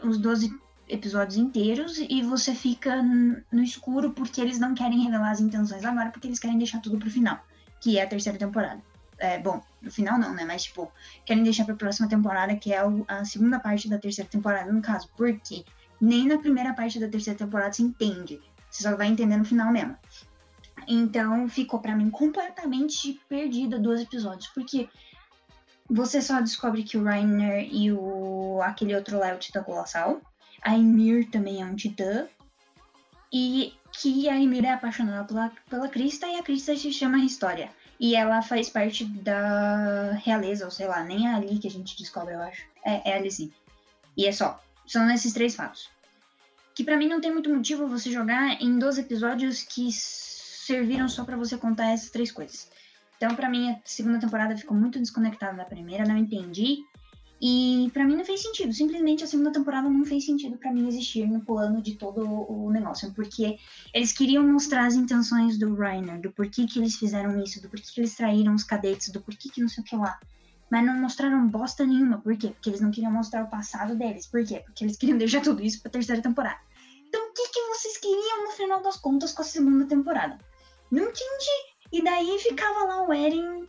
os 0.03 0.17
12 0.17 0.51
episódios 0.89 1.38
inteiros, 1.38 1.97
e 1.97 2.22
você 2.22 2.53
fica 2.53 3.01
no 3.01 3.63
escuro 3.63 4.12
porque 4.12 4.41
eles 4.41 4.60
não 4.60 4.75
querem 4.75 5.01
revelar 5.01 5.31
as 5.31 5.39
intenções 5.39 5.86
agora, 5.86 6.10
porque 6.10 6.27
eles 6.27 6.39
querem 6.39 6.57
deixar 6.57 6.81
tudo 6.81 6.98
pro 6.98 7.10
final, 7.10 7.39
que 7.79 7.98
é 7.98 8.03
a 8.03 8.07
terceira 8.07 8.38
temporada. 8.38 8.84
É, 9.17 9.39
bom, 9.39 9.62
no 9.81 9.91
final 9.91 10.19
não, 10.19 10.34
né? 10.34 10.43
Mas, 10.45 10.63
tipo, 10.63 10.91
querem 11.25 11.43
deixar 11.43 11.65
pra 11.65 11.75
próxima 11.75 12.07
temporada, 12.10 12.55
que 12.55 12.74
é 12.74 12.81
a 13.07 13.24
segunda 13.24 13.60
parte 13.60 13.89
da 13.89 13.98
terceira 13.98 14.29
temporada, 14.29 14.72
no 14.72 14.81
caso. 14.81 15.10
Porque 15.15 15.63
nem 16.00 16.27
na 16.27 16.38
primeira 16.38 16.74
parte 16.74 17.00
da 17.00 17.07
terceira 17.07 17.38
temporada 17.38 17.74
se 17.74 17.84
entende. 17.84 18.41
Você 18.69 18.84
só 18.84 18.95
vai 18.95 19.07
entender 19.07 19.38
no 19.38 19.45
final 19.45 19.72
mesmo. 19.72 19.95
Então, 20.88 21.48
ficou 21.48 21.79
para 21.79 21.95
mim 21.95 22.10
completamente 22.10 23.19
perdida 23.29 23.79
dois 23.79 24.01
episódios. 24.01 24.48
Porque 24.48 24.89
você 25.89 26.22
só 26.22 26.41
descobre 26.41 26.84
que 26.84 26.98
o 26.98 27.03
Rainer 27.03 27.67
e 27.72 27.91
o 27.91 28.60
aquele 28.62 28.95
outro 28.95 29.17
lá 29.17 29.29
é 29.29 29.36
o 29.36 29.39
Titã 29.39 29.63
Colossal. 29.63 30.22
A 30.62 30.74
Ymir 30.74 31.29
também 31.29 31.62
é 31.62 31.65
um 31.65 31.75
Titã. 31.75 32.27
E 33.31 33.74
que 33.91 34.27
a 34.27 34.36
Ymir 34.36 34.65
é 34.65 34.74
apaixonada 34.74 35.24
pela, 35.25 35.51
pela 35.69 35.88
Krista 35.88 36.27
e 36.27 36.36
a 36.36 36.43
Krista 36.43 36.75
se 36.75 36.91
chama 36.91 37.19
História. 37.19 37.72
E 37.99 38.15
ela 38.15 38.41
faz 38.41 38.69
parte 38.69 39.05
da 39.05 40.11
realeza, 40.23 40.65
ou 40.65 40.71
sei 40.71 40.87
lá, 40.87 41.03
nem 41.03 41.27
é 41.27 41.33
ali 41.33 41.59
que 41.59 41.67
a 41.67 41.71
gente 41.71 41.97
descobre, 41.97 42.33
eu 42.33 42.41
acho. 42.41 42.63
É, 42.83 43.11
é 43.11 43.17
ali 43.17 43.31
sim. 43.31 43.51
E 44.17 44.25
é 44.25 44.31
só. 44.31 44.61
São 44.85 45.09
esses 45.09 45.33
três 45.33 45.55
fatos. 45.55 45.89
Que 46.73 46.83
para 46.83 46.97
mim 46.97 47.07
não 47.07 47.21
tem 47.21 47.31
muito 47.31 47.49
motivo 47.49 47.87
você 47.87 48.11
jogar 48.11 48.61
em 48.61 48.77
12 48.77 49.01
episódios 49.01 49.63
que 49.63 49.91
serviram 49.91 51.07
só 51.07 51.23
para 51.23 51.37
você 51.37 51.57
contar 51.57 51.91
essas 51.91 52.09
três 52.09 52.31
coisas. 52.31 52.69
Então, 53.17 53.33
para 53.35 53.49
mim, 53.49 53.71
a 53.71 53.79
segunda 53.85 54.19
temporada 54.19 54.57
ficou 54.57 54.75
muito 54.75 54.99
desconectada 54.99 55.55
da 55.55 55.63
primeira, 55.63 56.05
não 56.05 56.17
entendi. 56.17 56.83
E 57.42 57.89
para 57.94 58.06
mim 58.06 58.15
não 58.15 58.25
fez 58.25 58.42
sentido. 58.42 58.74
Simplesmente 58.74 59.24
a 59.24 59.27
segunda 59.27 59.51
temporada 59.51 59.89
não 59.89 60.06
fez 60.06 60.25
sentido 60.25 60.58
para 60.58 60.72
mim 60.72 60.88
existir 60.88 61.27
no 61.27 61.42
plano 61.42 61.82
de 61.82 61.96
todo 61.96 62.22
o 62.24 62.72
negócio. 62.72 63.12
Porque 63.13 63.58
eles 63.94 64.12
queriam 64.12 64.48
mostrar 64.48 64.86
as 64.86 64.96
intenções 64.96 65.58
do 65.58 65.75
Rainer, 65.75 66.20
do 66.20 66.32
porquê 66.32 66.65
que 66.65 66.80
eles 66.80 66.96
fizeram 66.96 67.42
isso, 67.44 67.62
do 67.62 67.70
porquê 67.70 67.88
que 67.94 68.00
eles 68.00 68.15
traíram 68.15 68.56
os 68.56 68.63
cadetes, 68.63 69.10
do 69.10 69.22
porquê 69.22 69.50
que 69.50 69.62
não 69.62 69.68
sei 69.68 69.84
o 69.84 69.86
que 69.86 69.96
lá. 69.96 70.18
Mas 70.72 70.86
não 70.86 70.96
mostraram 70.96 71.48
bosta 71.48 71.86
nenhuma. 71.86 72.20
Por 72.20 72.38
quê? 72.38 72.48
Porque 72.50 72.70
eles 72.70 72.82
não 72.82 72.92
queriam 72.92 73.12
mostrar 73.12 73.44
o 73.44 73.50
passado 73.50 73.96
deles. 73.96 74.27
Por 74.27 74.44
quê? 74.46 74.62
Porque 74.65 74.86
eles 74.86 74.98
queriam 74.98 75.18
deixar 75.20 75.42
tudo 75.42 75.62
isso 75.62 75.82
pra 75.82 75.92
terceira 75.92 76.22
temporada. 76.22 76.60
Então 77.08 77.30
o 77.30 77.34
que, 77.34 77.50
que 77.50 77.62
vocês 77.68 77.98
queriam 77.98 78.46
no 78.46 78.51
final 78.51 78.82
das 78.82 78.98
contas 78.98 79.32
com 79.34 79.42
a 79.42 79.46
segunda 79.46 79.86
temporada? 79.86 80.38
Não 80.89 81.04
entendi. 81.04 81.75
E 81.92 82.04
daí 82.04 82.39
ficava 82.39 82.86
lá 82.86 83.08
o 83.08 83.13
Eren 83.13 83.68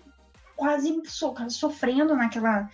quase 0.57 1.01
so 1.07 1.35
sofrendo 1.51 2.17
naquela 2.17 2.69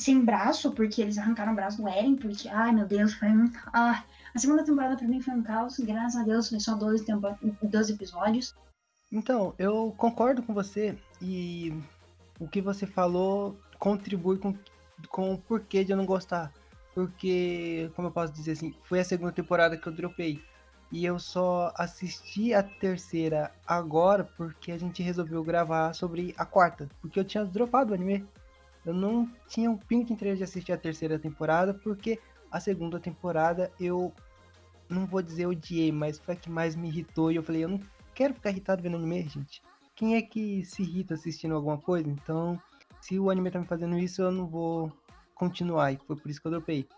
sem 0.00 0.24
braço, 0.24 0.72
porque 0.72 1.02
eles 1.02 1.18
arrancaram 1.18 1.52
o 1.52 1.54
braço 1.54 1.82
do 1.82 1.88
Eren, 1.88 2.16
porque, 2.16 2.48
ai 2.48 2.72
meu 2.72 2.86
Deus, 2.86 3.12
foi 3.14 3.28
um. 3.28 3.50
Ah, 3.72 4.02
a 4.34 4.38
segunda 4.38 4.64
temporada 4.64 4.96
pra 4.96 5.06
mim 5.06 5.20
foi 5.20 5.34
um 5.34 5.42
caos, 5.42 5.78
graças 5.78 6.20
a 6.20 6.24
Deus 6.24 6.48
foi 6.48 6.58
só 6.58 6.74
12, 6.74 7.04
tempo... 7.04 7.36
12 7.62 7.92
episódios. 7.92 8.54
Então, 9.12 9.54
eu 9.58 9.92
concordo 9.98 10.42
com 10.42 10.54
você 10.54 10.96
e 11.20 11.74
o 12.38 12.48
que 12.48 12.62
você 12.62 12.86
falou 12.86 13.58
contribui 13.78 14.38
com, 14.38 14.56
com 15.08 15.34
o 15.34 15.38
porquê 15.38 15.84
de 15.84 15.92
eu 15.92 15.96
não 15.96 16.06
gostar. 16.06 16.52
Porque, 16.94 17.90
como 17.94 18.08
eu 18.08 18.12
posso 18.12 18.32
dizer 18.32 18.52
assim, 18.52 18.74
foi 18.84 19.00
a 19.00 19.04
segunda 19.04 19.32
temporada 19.32 19.76
que 19.76 19.86
eu 19.86 19.92
dropei. 19.92 20.42
E 20.92 21.04
eu 21.04 21.18
só 21.18 21.72
assisti 21.76 22.52
a 22.52 22.62
terceira 22.62 23.52
agora 23.66 24.24
porque 24.24 24.72
a 24.72 24.78
gente 24.78 25.02
resolveu 25.02 25.42
gravar 25.44 25.92
sobre 25.92 26.34
a 26.36 26.44
quarta. 26.44 26.88
Porque 27.00 27.18
eu 27.18 27.24
tinha 27.24 27.44
dropado 27.44 27.92
o 27.92 27.94
anime. 27.94 28.26
Eu 28.84 28.94
não 28.94 29.30
tinha 29.46 29.70
um 29.70 29.76
pingo 29.76 30.06
de 30.06 30.12
interesse 30.12 30.38
de 30.38 30.44
assistir 30.44 30.72
a 30.72 30.78
terceira 30.78 31.18
temporada, 31.18 31.74
porque 31.74 32.18
a 32.50 32.58
segunda 32.58 32.98
temporada 32.98 33.70
eu 33.78 34.12
não 34.88 35.06
vou 35.06 35.22
dizer 35.22 35.46
odiei, 35.46 35.92
mas 35.92 36.18
foi 36.18 36.34
a 36.34 36.36
que 36.36 36.50
mais 36.50 36.74
me 36.74 36.88
irritou. 36.88 37.30
E 37.30 37.36
eu 37.36 37.42
falei, 37.42 37.64
eu 37.64 37.68
não 37.68 37.80
quero 38.14 38.34
ficar 38.34 38.50
irritado 38.50 38.82
vendo 38.82 38.96
anime, 38.96 39.28
gente. 39.28 39.62
Quem 39.94 40.16
é 40.16 40.22
que 40.22 40.64
se 40.64 40.82
irrita 40.82 41.14
assistindo 41.14 41.54
alguma 41.54 41.78
coisa? 41.78 42.08
Então, 42.08 42.60
se 43.00 43.18
o 43.18 43.30
anime 43.30 43.50
tá 43.50 43.60
me 43.60 43.66
fazendo 43.66 43.98
isso, 43.98 44.22
eu 44.22 44.32
não 44.32 44.46
vou 44.46 44.92
continuar. 45.34 45.92
E 45.92 45.98
foi 45.98 46.16
por 46.16 46.30
isso 46.30 46.40
que 46.40 46.46
eu 46.46 46.52
dropei. 46.52 46.88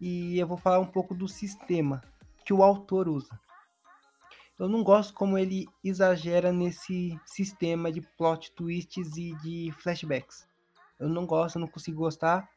E 0.00 0.38
eu 0.38 0.46
vou 0.46 0.56
falar 0.56 0.78
um 0.80 0.86
pouco 0.86 1.14
do 1.14 1.28
sistema 1.28 2.02
que 2.44 2.52
o 2.52 2.62
autor 2.62 3.08
usa. 3.08 3.38
Eu 4.58 4.68
não 4.68 4.82
gosto 4.82 5.14
como 5.14 5.38
ele 5.38 5.68
exagera 5.84 6.52
nesse 6.52 7.18
sistema 7.24 7.92
de 7.92 8.00
plot 8.00 8.50
twists 8.52 9.16
e 9.16 9.32
de 9.36 9.72
flashbacks. 9.78 10.48
Eu 10.98 11.08
não 11.08 11.26
gosto, 11.26 11.58
não 11.58 11.68
consigo 11.68 12.00
gostar. 12.00 12.48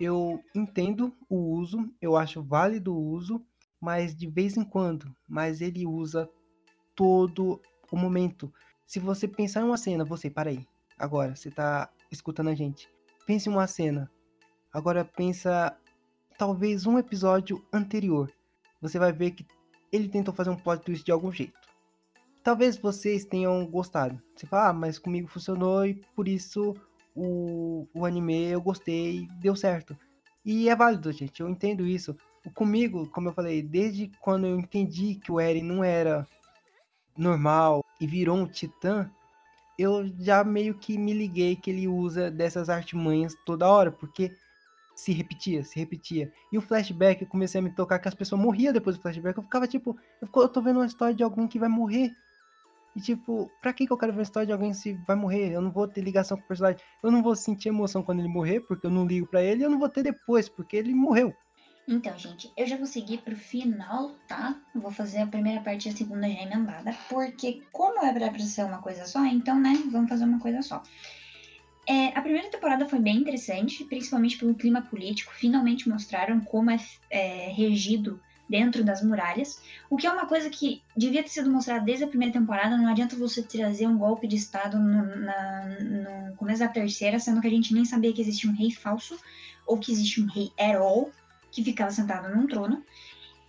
Eu 0.00 0.42
entendo 0.54 1.12
o 1.28 1.36
uso, 1.36 1.90
eu 2.00 2.16
acho 2.16 2.42
válido 2.42 2.94
o 2.94 3.10
uso, 3.10 3.44
mas 3.80 4.14
de 4.14 4.28
vez 4.28 4.56
em 4.56 4.64
quando, 4.64 5.12
mas 5.28 5.60
ele 5.60 5.86
usa 5.86 6.28
todo 6.94 7.60
o 7.90 7.96
momento. 7.96 8.52
Se 8.86 8.98
você 8.98 9.26
pensar 9.26 9.60
em 9.60 9.64
uma 9.64 9.76
cena, 9.76 10.04
você, 10.04 10.30
para 10.30 10.50
aí, 10.50 10.66
agora, 10.98 11.34
você 11.34 11.50
tá 11.50 11.90
escutando 12.10 12.48
a 12.48 12.54
gente. 12.54 12.88
Pense 13.26 13.48
em 13.48 13.52
uma 13.52 13.66
cena. 13.66 14.10
Agora 14.72 15.04
pensa 15.04 15.76
talvez 16.38 16.86
um 16.86 16.98
episódio 16.98 17.64
anterior. 17.72 18.32
Você 18.80 18.98
vai 18.98 19.12
ver 19.12 19.32
que 19.32 19.46
ele 19.90 20.08
tentou 20.08 20.32
fazer 20.32 20.50
um 20.50 20.56
plot 20.56 20.84
twist 20.84 21.04
de 21.04 21.12
algum 21.12 21.32
jeito. 21.32 21.58
Talvez 22.42 22.76
vocês 22.76 23.24
tenham 23.24 23.66
gostado. 23.66 24.20
Você 24.34 24.46
fala, 24.46 24.68
ah, 24.68 24.72
mas 24.72 24.98
comigo 24.98 25.28
funcionou 25.28 25.84
e 25.84 25.94
por 26.14 26.28
isso 26.28 26.74
o, 27.18 27.88
o 27.94 28.04
anime 28.04 28.44
eu 28.44 28.60
gostei, 28.60 29.28
deu 29.40 29.56
certo. 29.56 29.96
E 30.44 30.68
é 30.68 30.76
válido, 30.76 31.10
gente, 31.12 31.40
eu 31.40 31.48
entendo 31.48 31.86
isso. 31.86 32.16
Comigo, 32.54 33.08
como 33.10 33.28
eu 33.28 33.34
falei, 33.34 33.60
desde 33.60 34.10
quando 34.20 34.46
eu 34.46 34.58
entendi 34.58 35.16
que 35.16 35.30
o 35.30 35.40
Eren 35.40 35.62
não 35.62 35.84
era 35.84 36.26
normal 37.16 37.84
e 38.00 38.06
virou 38.06 38.36
um 38.36 38.46
titã, 38.46 39.10
eu 39.78 40.08
já 40.20 40.42
meio 40.44 40.74
que 40.74 40.96
me 40.96 41.12
liguei 41.12 41.56
que 41.56 41.70
ele 41.70 41.86
usa 41.86 42.30
dessas 42.30 42.68
artimanhas 42.68 43.34
toda 43.44 43.68
hora, 43.68 43.90
porque 43.90 44.32
se 44.94 45.12
repetia, 45.12 45.62
se 45.64 45.78
repetia. 45.78 46.32
E 46.50 46.58
o 46.58 46.60
flashback, 46.62 47.22
eu 47.22 47.28
comecei 47.28 47.60
a 47.60 47.62
me 47.62 47.70
tocar 47.70 47.98
que 47.98 48.08
as 48.08 48.14
pessoas 48.14 48.40
morriam 48.40 48.72
depois 48.72 48.96
do 48.96 49.02
flashback. 49.02 49.36
Eu 49.36 49.44
ficava 49.44 49.68
tipo, 49.68 49.96
eu, 50.20 50.48
tô 50.48 50.60
vendo 50.60 50.80
uma 50.80 50.86
história 50.86 51.14
de 51.14 51.22
alguém 51.22 51.46
que 51.46 51.58
vai 51.58 51.68
morrer. 51.68 52.10
E 52.96 53.00
tipo, 53.00 53.50
pra 53.60 53.72
que, 53.72 53.86
que 53.86 53.92
eu 53.92 53.98
quero 53.98 54.12
ver 54.12 54.20
a 54.20 54.22
história 54.22 54.46
de 54.46 54.52
alguém 54.52 54.74
se 54.74 54.94
vai 55.06 55.14
morrer? 55.14 55.52
Eu 55.52 55.60
não 55.60 55.70
vou 55.70 55.86
ter 55.86 56.00
ligação 56.00 56.36
com 56.36 56.44
o 56.44 56.48
personagem. 56.48 56.80
Eu 57.02 57.10
não 57.10 57.22
vou 57.22 57.36
sentir 57.36 57.68
emoção 57.68 58.02
quando 58.02 58.20
ele 58.20 58.28
morrer, 58.28 58.60
porque 58.60 58.86
eu 58.86 58.90
não 58.90 59.06
ligo 59.06 59.26
para 59.26 59.42
ele. 59.42 59.62
E 59.62 59.64
eu 59.64 59.70
não 59.70 59.78
vou 59.78 59.88
ter 59.88 60.02
depois, 60.02 60.48
porque 60.48 60.76
ele 60.76 60.94
morreu. 60.94 61.32
Então, 61.86 62.18
gente, 62.18 62.52
eu 62.54 62.66
já 62.66 62.76
vou 62.76 62.86
seguir 62.86 63.18
pro 63.18 63.34
final, 63.34 64.10
tá? 64.26 64.60
Vou 64.74 64.90
fazer 64.90 65.20
a 65.20 65.26
primeira 65.26 65.62
parte 65.62 65.88
e 65.88 65.92
a 65.92 65.96
segunda 65.96 66.28
já 66.28 66.42
emendada. 66.42 66.94
Porque, 67.08 67.62
como 67.72 68.04
é 68.04 68.12
pra 68.12 68.38
ser 68.40 68.64
uma 68.64 68.82
coisa 68.82 69.06
só, 69.06 69.24
então, 69.24 69.58
né, 69.58 69.72
vamos 69.90 70.08
fazer 70.08 70.24
uma 70.24 70.38
coisa 70.38 70.60
só. 70.60 70.82
É, 71.88 72.08
a 72.08 72.20
primeira 72.20 72.50
temporada 72.50 72.86
foi 72.86 72.98
bem 72.98 73.16
interessante, 73.16 73.82
principalmente 73.84 74.36
pelo 74.36 74.54
clima 74.54 74.82
político. 74.82 75.32
Finalmente 75.32 75.88
mostraram 75.88 76.38
como 76.40 76.70
é, 76.70 76.76
é 77.10 77.50
regido 77.52 78.20
dentro 78.48 78.82
das 78.82 79.02
muralhas, 79.02 79.60
o 79.90 79.96
que 79.96 80.06
é 80.06 80.10
uma 80.10 80.26
coisa 80.26 80.48
que 80.48 80.82
devia 80.96 81.22
ter 81.22 81.28
sido 81.28 81.50
mostrada 81.50 81.84
desde 81.84 82.04
a 82.04 82.08
primeira 82.08 82.32
temporada. 82.32 82.76
Não 82.76 82.88
adianta 82.88 83.14
você 83.14 83.42
trazer 83.42 83.86
um 83.86 83.98
golpe 83.98 84.26
de 84.26 84.36
Estado 84.36 84.78
no, 84.78 85.16
na, 85.16 85.66
no 86.30 86.36
começo 86.36 86.60
da 86.60 86.68
terceira, 86.68 87.18
sendo 87.18 87.40
que 87.40 87.46
a 87.46 87.50
gente 87.50 87.74
nem 87.74 87.84
sabia 87.84 88.12
que 88.12 88.22
existia 88.22 88.50
um 88.50 88.54
rei 88.54 88.70
falso, 88.70 89.18
ou 89.66 89.78
que 89.78 89.92
existia 89.92 90.24
um 90.24 90.28
rei 90.28 90.50
all, 90.76 91.10
que 91.50 91.62
ficava 91.62 91.90
sentado 91.90 92.34
num 92.34 92.46
trono, 92.46 92.82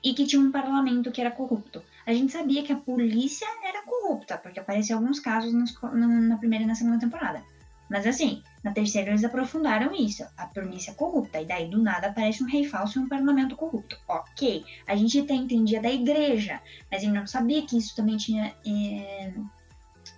e 0.04 0.14
que 0.14 0.26
tinha 0.26 0.42
um 0.42 0.52
parlamento 0.52 1.12
que 1.12 1.22
era 1.22 1.32
corrupto. 1.32 1.82
A 2.06 2.14
gente 2.14 2.32
sabia 2.32 2.64
que 2.64 2.72
a 2.72 2.76
polícia 2.76 3.48
era 3.64 3.84
corrupta, 3.84 4.38
porque 4.38 4.60
apareceu 4.60 4.98
alguns 4.98 5.20
casos 5.20 5.54
nos, 5.54 5.78
na 5.94 6.38
primeira 6.38 6.64
e 6.64 6.68
na 6.68 6.76
segunda 6.76 7.00
temporada. 7.00 7.44
Mas 7.90 8.06
assim, 8.06 8.44
na 8.64 8.72
terceira 8.72 9.10
eles 9.10 9.24
aprofundaram 9.24 9.96
isso. 9.96 10.26
A 10.38 10.46
polícia 10.48 10.94
corrupta. 10.94 11.42
E 11.42 11.46
daí 11.46 11.70
do 11.70 11.82
nada 11.82 12.08
aparece 12.08 12.44
um 12.44 12.48
rei 12.48 12.66
falso 12.66 13.00
e 13.00 13.02
um 13.02 13.08
parlamento 13.08 13.56
corrupto. 13.56 13.98
Ok. 14.08 14.66
A 14.86 14.96
gente 14.96 15.20
até 15.20 15.34
entendia 15.34 15.82
da 15.82 15.90
igreja, 15.90 16.62
mas 16.92 17.04
ele 17.04 17.14
não 17.14 17.26
sabia 17.26 17.66
que 17.66 17.78
isso 17.78 17.96
também 17.96 18.18
tinha 18.18 18.54
é, 18.66 19.34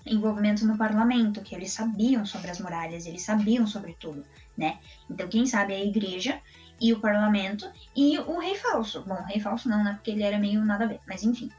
envolvimento 0.05 0.65
no 0.65 0.77
parlamento, 0.77 1.41
que 1.41 1.53
eles 1.53 1.71
sabiam 1.71 2.25
sobre 2.25 2.49
as 2.49 2.59
muralhas, 2.59 3.05
eles 3.05 3.21
sabiam 3.21 3.67
sobre 3.67 3.95
tudo, 3.99 4.25
né? 4.57 4.79
Então 5.09 5.27
quem 5.27 5.45
sabe 5.45 5.73
é 5.73 5.77
a 5.77 5.85
igreja 5.85 6.41
e 6.79 6.91
o 6.93 6.99
parlamento 6.99 7.69
e 7.95 8.17
o 8.17 8.39
rei 8.39 8.55
falso. 8.55 9.03
Bom, 9.03 9.13
o 9.13 9.23
rei 9.23 9.39
falso 9.39 9.69
não, 9.69 9.83
né? 9.83 9.93
Porque 9.93 10.11
ele 10.11 10.23
era 10.23 10.39
meio 10.39 10.65
nada 10.65 10.85
a 10.85 10.87
ver, 10.87 10.99
mas 11.07 11.23
enfim. 11.23 11.49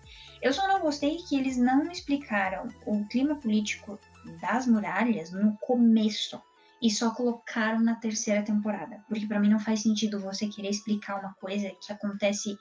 Eu 0.40 0.52
só 0.52 0.66
não 0.66 0.80
gostei 0.80 1.18
que 1.18 1.36
eles 1.36 1.56
não 1.56 1.88
explicaram 1.92 2.66
o 2.84 3.04
clima 3.06 3.36
político 3.36 3.96
das 4.40 4.66
muralhas 4.66 5.30
no 5.30 5.56
começo 5.58 6.42
e 6.82 6.90
só 6.90 7.12
colocaram 7.12 7.78
na 7.78 7.94
terceira 7.94 8.42
temporada. 8.42 9.04
Porque 9.08 9.24
para 9.24 9.38
mim 9.38 9.48
não 9.48 9.60
faz 9.60 9.82
sentido 9.82 10.18
você 10.18 10.48
querer 10.48 10.68
explicar 10.70 11.20
uma 11.20 11.32
coisa 11.34 11.70
que 11.80 11.92
acontece 11.92 12.58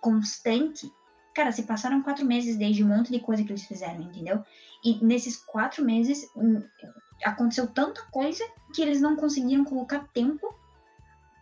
constante. 0.00 0.90
Cara, 1.34 1.50
se 1.50 1.64
passaram 1.64 2.00
quatro 2.00 2.24
meses 2.24 2.56
desde 2.56 2.84
um 2.84 2.88
monte 2.88 3.10
de 3.10 3.18
coisa 3.18 3.42
que 3.42 3.50
eles 3.50 3.64
fizeram, 3.64 4.00
entendeu? 4.00 4.44
E 4.84 5.04
nesses 5.04 5.36
quatro 5.36 5.84
meses 5.84 6.30
aconteceu 7.24 7.66
tanta 7.66 8.00
coisa 8.12 8.44
que 8.72 8.80
eles 8.80 9.00
não 9.00 9.16
conseguiram 9.16 9.64
colocar 9.64 10.06
tempo 10.14 10.54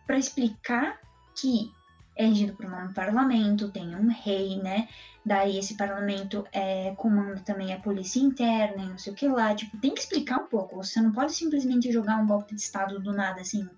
para 0.07 0.17
explicar 0.17 0.99
que 1.35 1.71
é 2.17 2.25
regido 2.25 2.53
por 2.53 2.65
um 2.65 2.93
parlamento, 2.93 3.71
tem 3.71 3.95
um 3.95 4.09
rei, 4.09 4.57
né? 4.57 4.89
Daí 5.25 5.57
esse 5.57 5.75
parlamento 5.75 6.45
é, 6.51 6.93
comanda 6.95 7.39
também 7.41 7.73
a 7.73 7.79
polícia 7.79 8.19
interna 8.19 8.83
e 8.83 8.89
não 8.89 8.97
sei 8.97 9.13
o 9.13 9.15
que 9.15 9.27
lá. 9.27 9.53
Tipo, 9.53 9.77
tem 9.77 9.93
que 9.93 9.99
explicar 9.99 10.39
um 10.39 10.47
pouco. 10.47 10.77
Você 10.77 10.99
não 11.01 11.11
pode 11.11 11.33
simplesmente 11.33 11.91
jogar 11.91 12.17
um 12.17 12.25
golpe 12.25 12.55
de 12.55 12.61
Estado 12.61 12.99
do 12.99 13.13
nada, 13.13 13.41
assim, 13.41 13.69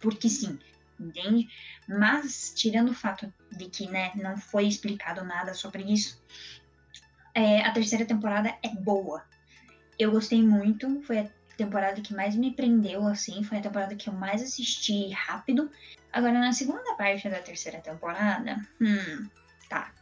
porque 0.00 0.28
sim, 0.28 0.58
entende? 0.98 1.48
Mas, 1.88 2.52
tirando 2.56 2.90
o 2.90 2.94
fato 2.94 3.32
de 3.52 3.66
que, 3.66 3.88
né, 3.88 4.12
não 4.14 4.36
foi 4.36 4.66
explicado 4.66 5.24
nada 5.24 5.52
sobre 5.52 5.82
isso, 5.82 6.22
é, 7.34 7.60
a 7.62 7.72
terceira 7.72 8.04
temporada 8.04 8.56
é 8.62 8.68
boa. 8.68 9.24
Eu 9.98 10.10
gostei 10.10 10.42
muito, 10.42 11.02
foi 11.02 11.18
a 11.18 11.30
temporada 11.56 12.00
que 12.00 12.14
mais 12.14 12.34
me 12.34 12.52
prendeu, 12.52 13.06
assim, 13.06 13.42
foi 13.42 13.58
a 13.58 13.62
temporada 13.62 13.94
que 13.94 14.08
eu 14.08 14.12
mais 14.12 14.42
assisti 14.42 15.10
rápido. 15.10 15.70
Agora, 16.12 16.38
na 16.38 16.52
segunda 16.52 16.94
parte 16.94 17.28
da 17.28 17.40
terceira 17.40 17.80
temporada, 17.80 18.56
hum, 18.80 19.28
tá. 19.68 19.92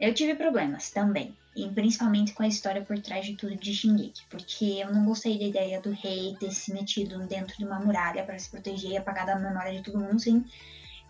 Eu 0.00 0.14
tive 0.14 0.34
problemas 0.36 0.90
também, 0.90 1.36
e 1.56 1.68
principalmente 1.70 2.32
com 2.32 2.44
a 2.44 2.48
história 2.48 2.82
por 2.82 2.98
trás 3.00 3.26
de 3.26 3.34
tudo 3.34 3.56
de 3.56 3.74
Shingeki, 3.74 4.22
porque 4.30 4.64
eu 4.64 4.92
não 4.92 5.04
gostei 5.04 5.36
da 5.38 5.44
ideia 5.44 5.80
do 5.80 5.90
rei 5.90 6.36
ter 6.38 6.52
se 6.52 6.72
metido 6.72 7.18
dentro 7.26 7.56
de 7.56 7.64
uma 7.64 7.80
muralha 7.80 8.22
para 8.22 8.38
se 8.38 8.48
proteger 8.48 8.92
e 8.92 8.96
apagar 8.96 9.26
da 9.26 9.36
memória 9.36 9.72
de 9.72 9.82
todo 9.82 9.98
mundo 9.98 10.20
sem, 10.20 10.44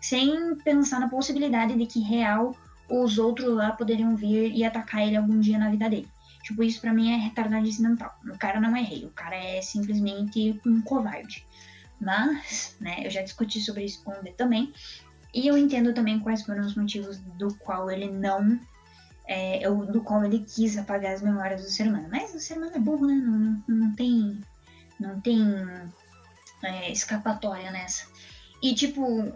sem 0.01 0.55
pensar 0.55 0.99
na 0.99 1.07
possibilidade 1.07 1.77
de 1.77 1.85
que 1.85 1.99
real 1.99 2.55
os 2.89 3.19
outros 3.19 3.55
lá 3.55 3.71
poderiam 3.71 4.15
vir 4.15 4.51
e 4.51 4.63
atacar 4.63 5.05
ele 5.05 5.15
algum 5.15 5.39
dia 5.39 5.59
na 5.59 5.69
vida 5.69 5.87
dele. 5.87 6.09
Tipo, 6.43 6.63
isso 6.63 6.81
para 6.81 6.93
mim 6.93 7.11
é 7.11 7.17
retardadice 7.17 7.81
mental. 7.81 8.13
O 8.25 8.37
cara 8.37 8.59
não 8.59 8.75
é 8.75 8.81
rei, 8.81 9.05
o 9.05 9.11
cara 9.11 9.35
é 9.35 9.61
simplesmente 9.61 10.59
um 10.65 10.81
covarde. 10.81 11.45
Mas, 11.99 12.75
né, 12.79 13.05
eu 13.05 13.09
já 13.09 13.21
discuti 13.21 13.59
sobre 13.59 13.83
isso 13.83 14.03
com 14.03 14.11
o 14.11 14.23
B 14.23 14.31
também. 14.31 14.73
E 15.33 15.47
eu 15.47 15.57
entendo 15.57 15.93
também 15.93 16.19
quais 16.19 16.43
foram 16.43 16.65
os 16.65 16.75
motivos 16.75 17.17
do 17.17 17.53
qual 17.55 17.91
ele 17.91 18.09
não. 18.09 18.59
É, 19.27 19.69
do 19.69 20.01
qual 20.01 20.23
ele 20.25 20.39
quis 20.39 20.75
apagar 20.75 21.13
as 21.13 21.21
memórias 21.21 21.61
do 21.61 21.69
ser 21.69 21.87
humano. 21.87 22.07
Mas 22.09 22.33
o 22.33 22.39
ser 22.39 22.57
humano 22.57 22.75
é 22.75 22.79
burro, 22.79 23.05
né? 23.05 23.13
Não, 23.13 23.63
não 23.67 23.95
tem. 23.95 24.41
Não 24.99 25.19
tem 25.21 25.39
é, 26.63 26.91
escapatória 26.91 27.69
nessa. 27.71 28.07
E, 28.61 28.73
tipo. 28.73 29.31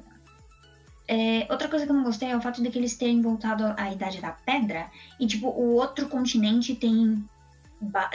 É, 1.07 1.45
outra 1.49 1.67
coisa 1.67 1.85
que 1.85 1.91
eu 1.91 1.95
não 1.95 2.03
gostei 2.03 2.29
é 2.29 2.37
o 2.37 2.41
fato 2.41 2.61
de 2.61 2.69
que 2.69 2.77
eles 2.77 2.95
terem 2.95 3.21
voltado 3.21 3.65
à 3.77 3.91
Idade 3.91 4.21
da 4.21 4.31
Pedra 4.31 4.89
e, 5.19 5.27
tipo, 5.27 5.47
o 5.47 5.75
outro 5.75 6.07
continente 6.07 6.75
tem, 6.75 7.23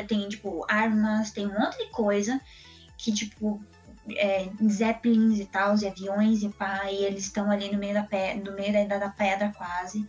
tem 0.06 0.28
tipo, 0.28 0.64
armas, 0.68 1.30
tem 1.30 1.46
um 1.46 1.52
monte 1.52 1.76
de 1.78 1.90
coisa 1.90 2.40
que, 2.96 3.12
tipo, 3.12 3.62
é, 4.16 4.48
zeppelins 4.68 5.38
e 5.38 5.44
tal, 5.44 5.76
e 5.76 5.86
aviões 5.86 6.42
e 6.42 6.48
pá, 6.48 6.90
e 6.90 7.04
eles 7.04 7.24
estão 7.24 7.50
ali 7.50 7.70
no 7.70 7.78
meio 7.78 7.94
da, 7.94 8.06
no 8.44 8.52
meio 8.52 8.88
da, 8.88 8.98
da 8.98 9.08
pedra 9.10 9.52
quase. 9.56 10.08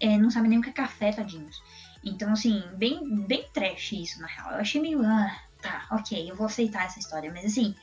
É, 0.00 0.16
não 0.18 0.30
sabem 0.30 0.50
nem 0.50 0.58
o 0.58 0.62
que 0.62 0.70
é 0.70 0.72
café, 0.72 1.12
tadinhos. 1.12 1.62
Então, 2.04 2.32
assim, 2.32 2.62
bem, 2.76 3.26
bem 3.26 3.46
trash 3.52 3.92
isso, 3.92 4.20
na 4.20 4.26
real. 4.26 4.52
Eu 4.52 4.58
achei 4.58 4.80
meio. 4.80 5.02
Ah, 5.04 5.36
tá, 5.60 5.86
ok, 5.90 6.30
eu 6.30 6.36
vou 6.36 6.46
aceitar 6.46 6.86
essa 6.86 6.98
história. 6.98 7.32
Mas 7.32 7.46
assim, 7.46 7.74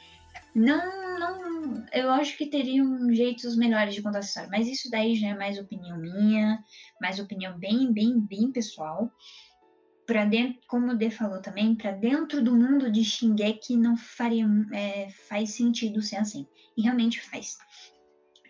não, 0.56 1.20
não. 1.20 1.86
Eu 1.92 2.10
acho 2.12 2.38
que 2.38 2.46
teriam 2.46 3.14
jeitos 3.14 3.58
melhores 3.58 3.94
de 3.94 4.02
contar 4.02 4.20
essa 4.20 4.30
história. 4.30 4.50
Mas 4.50 4.68
isso 4.68 4.90
daí 4.90 5.16
já 5.16 5.28
é 5.30 5.38
mais 5.38 5.60
opinião 5.60 5.98
minha, 6.00 6.64
mais 7.02 7.20
opinião 7.20 7.60
bem, 7.60 7.92
bem, 7.92 8.20
bem 8.20 8.52
pessoal. 8.52 9.12
Pra 10.08 10.24
dentro, 10.24 10.62
como 10.68 10.92
o 10.92 10.98
D 10.98 11.10
falou 11.10 11.42
também, 11.42 11.76
para 11.76 11.92
dentro 11.92 12.42
do 12.42 12.56
mundo 12.56 12.90
de 12.90 13.04
Shingeki 13.04 13.76
não 13.76 13.98
faria, 13.98 14.46
é, 14.72 15.10
faz 15.28 15.52
sentido 15.52 16.02
ser 16.02 16.18
assim. 16.18 16.48
E 16.78 16.84
realmente 16.84 17.20
faz. 17.22 17.58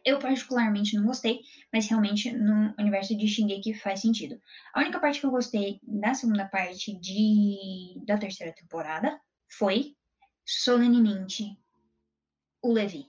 Eu 0.06 0.20
particularmente 0.20 0.96
não 0.96 1.06
gostei, 1.06 1.40
mas 1.74 1.88
realmente 1.88 2.32
no 2.32 2.76
universo 2.78 3.18
de 3.18 3.28
Shingeki 3.28 3.74
faz 3.74 4.02
sentido. 4.02 4.40
A 4.76 4.82
única 4.82 5.00
parte 5.00 5.20
que 5.20 5.26
eu 5.26 5.32
gostei 5.32 5.80
da 5.82 6.14
segunda 6.14 6.46
parte 6.46 6.94
de 7.00 8.00
da 8.06 8.16
terceira 8.16 8.54
temporada 8.54 9.20
foi 9.50 9.96
solenemente 10.46 11.58
o 12.66 12.74
Levi. 12.74 13.08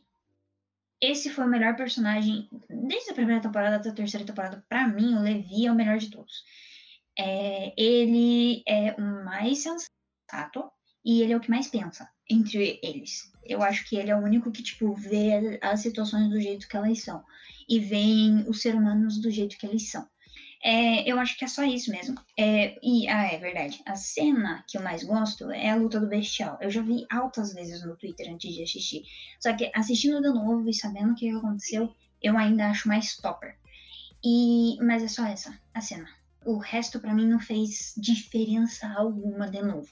Esse 1.00 1.30
foi 1.30 1.44
o 1.44 1.48
melhor 1.48 1.76
personagem 1.76 2.48
desde 2.68 3.10
a 3.10 3.14
primeira 3.14 3.40
temporada 3.40 3.76
até 3.76 3.88
a 3.88 3.94
terceira 3.94 4.26
temporada. 4.26 4.64
Para 4.68 4.86
mim, 4.86 5.14
o 5.14 5.22
Levi 5.22 5.66
é 5.66 5.72
o 5.72 5.74
melhor 5.74 5.96
de 5.98 6.10
todos. 6.10 6.44
É, 7.18 7.72
ele 7.76 8.62
é 8.68 8.94
o 8.98 9.24
mais 9.24 9.60
sensato 9.60 10.70
e 11.02 11.22
ele 11.22 11.32
é 11.32 11.36
o 11.36 11.40
que 11.40 11.50
mais 11.50 11.68
pensa 11.68 12.06
entre 12.28 12.78
eles. 12.82 13.32
Eu 13.44 13.62
acho 13.62 13.88
que 13.88 13.96
ele 13.96 14.10
é 14.10 14.16
o 14.16 14.22
único 14.22 14.50
que, 14.52 14.62
tipo, 14.62 14.94
vê 14.94 15.58
as 15.62 15.80
situações 15.80 16.28
do 16.28 16.40
jeito 16.40 16.68
que 16.68 16.76
elas 16.76 17.02
são. 17.02 17.24
E 17.66 17.80
vê 17.80 18.44
os 18.48 18.60
seres 18.60 18.78
humanos 18.78 19.18
do 19.18 19.30
jeito 19.30 19.56
que 19.56 19.66
eles 19.66 19.90
são. 19.90 20.06
É, 20.62 21.10
eu 21.10 21.18
acho 21.18 21.38
que 21.38 21.44
é 21.44 21.48
só 21.48 21.64
isso 21.64 21.90
mesmo. 21.90 22.16
É, 22.36 22.78
e, 22.82 23.08
ah, 23.08 23.32
é 23.32 23.38
verdade. 23.38 23.80
A 23.86 23.94
cena 23.94 24.64
que 24.68 24.76
eu 24.76 24.82
mais 24.82 25.04
gosto 25.04 25.50
é 25.50 25.70
a 25.70 25.76
luta 25.76 26.00
do 26.00 26.08
bestial. 26.08 26.58
Eu 26.60 26.70
já 26.70 26.82
vi 26.82 27.06
altas 27.10 27.54
vezes 27.54 27.84
no 27.84 27.96
Twitter 27.96 28.32
antes 28.32 28.54
de 28.54 28.62
assistir. 28.62 29.02
Só 29.40 29.52
que 29.54 29.70
assistindo 29.74 30.20
de 30.20 30.28
novo 30.28 30.68
e 30.68 30.74
sabendo 30.74 31.12
o 31.12 31.14
que 31.14 31.30
aconteceu, 31.30 31.94
eu 32.22 32.36
ainda 32.36 32.68
acho 32.68 32.88
mais 32.88 33.16
topper. 33.16 33.56
E, 34.24 34.76
mas 34.82 35.02
é 35.02 35.08
só 35.08 35.24
essa, 35.26 35.56
a 35.72 35.80
cena. 35.80 36.08
O 36.44 36.58
resto 36.58 37.00
para 37.00 37.14
mim 37.14 37.26
não 37.26 37.40
fez 37.40 37.94
diferença 37.96 38.88
alguma 38.96 39.48
de 39.48 39.62
novo. 39.62 39.88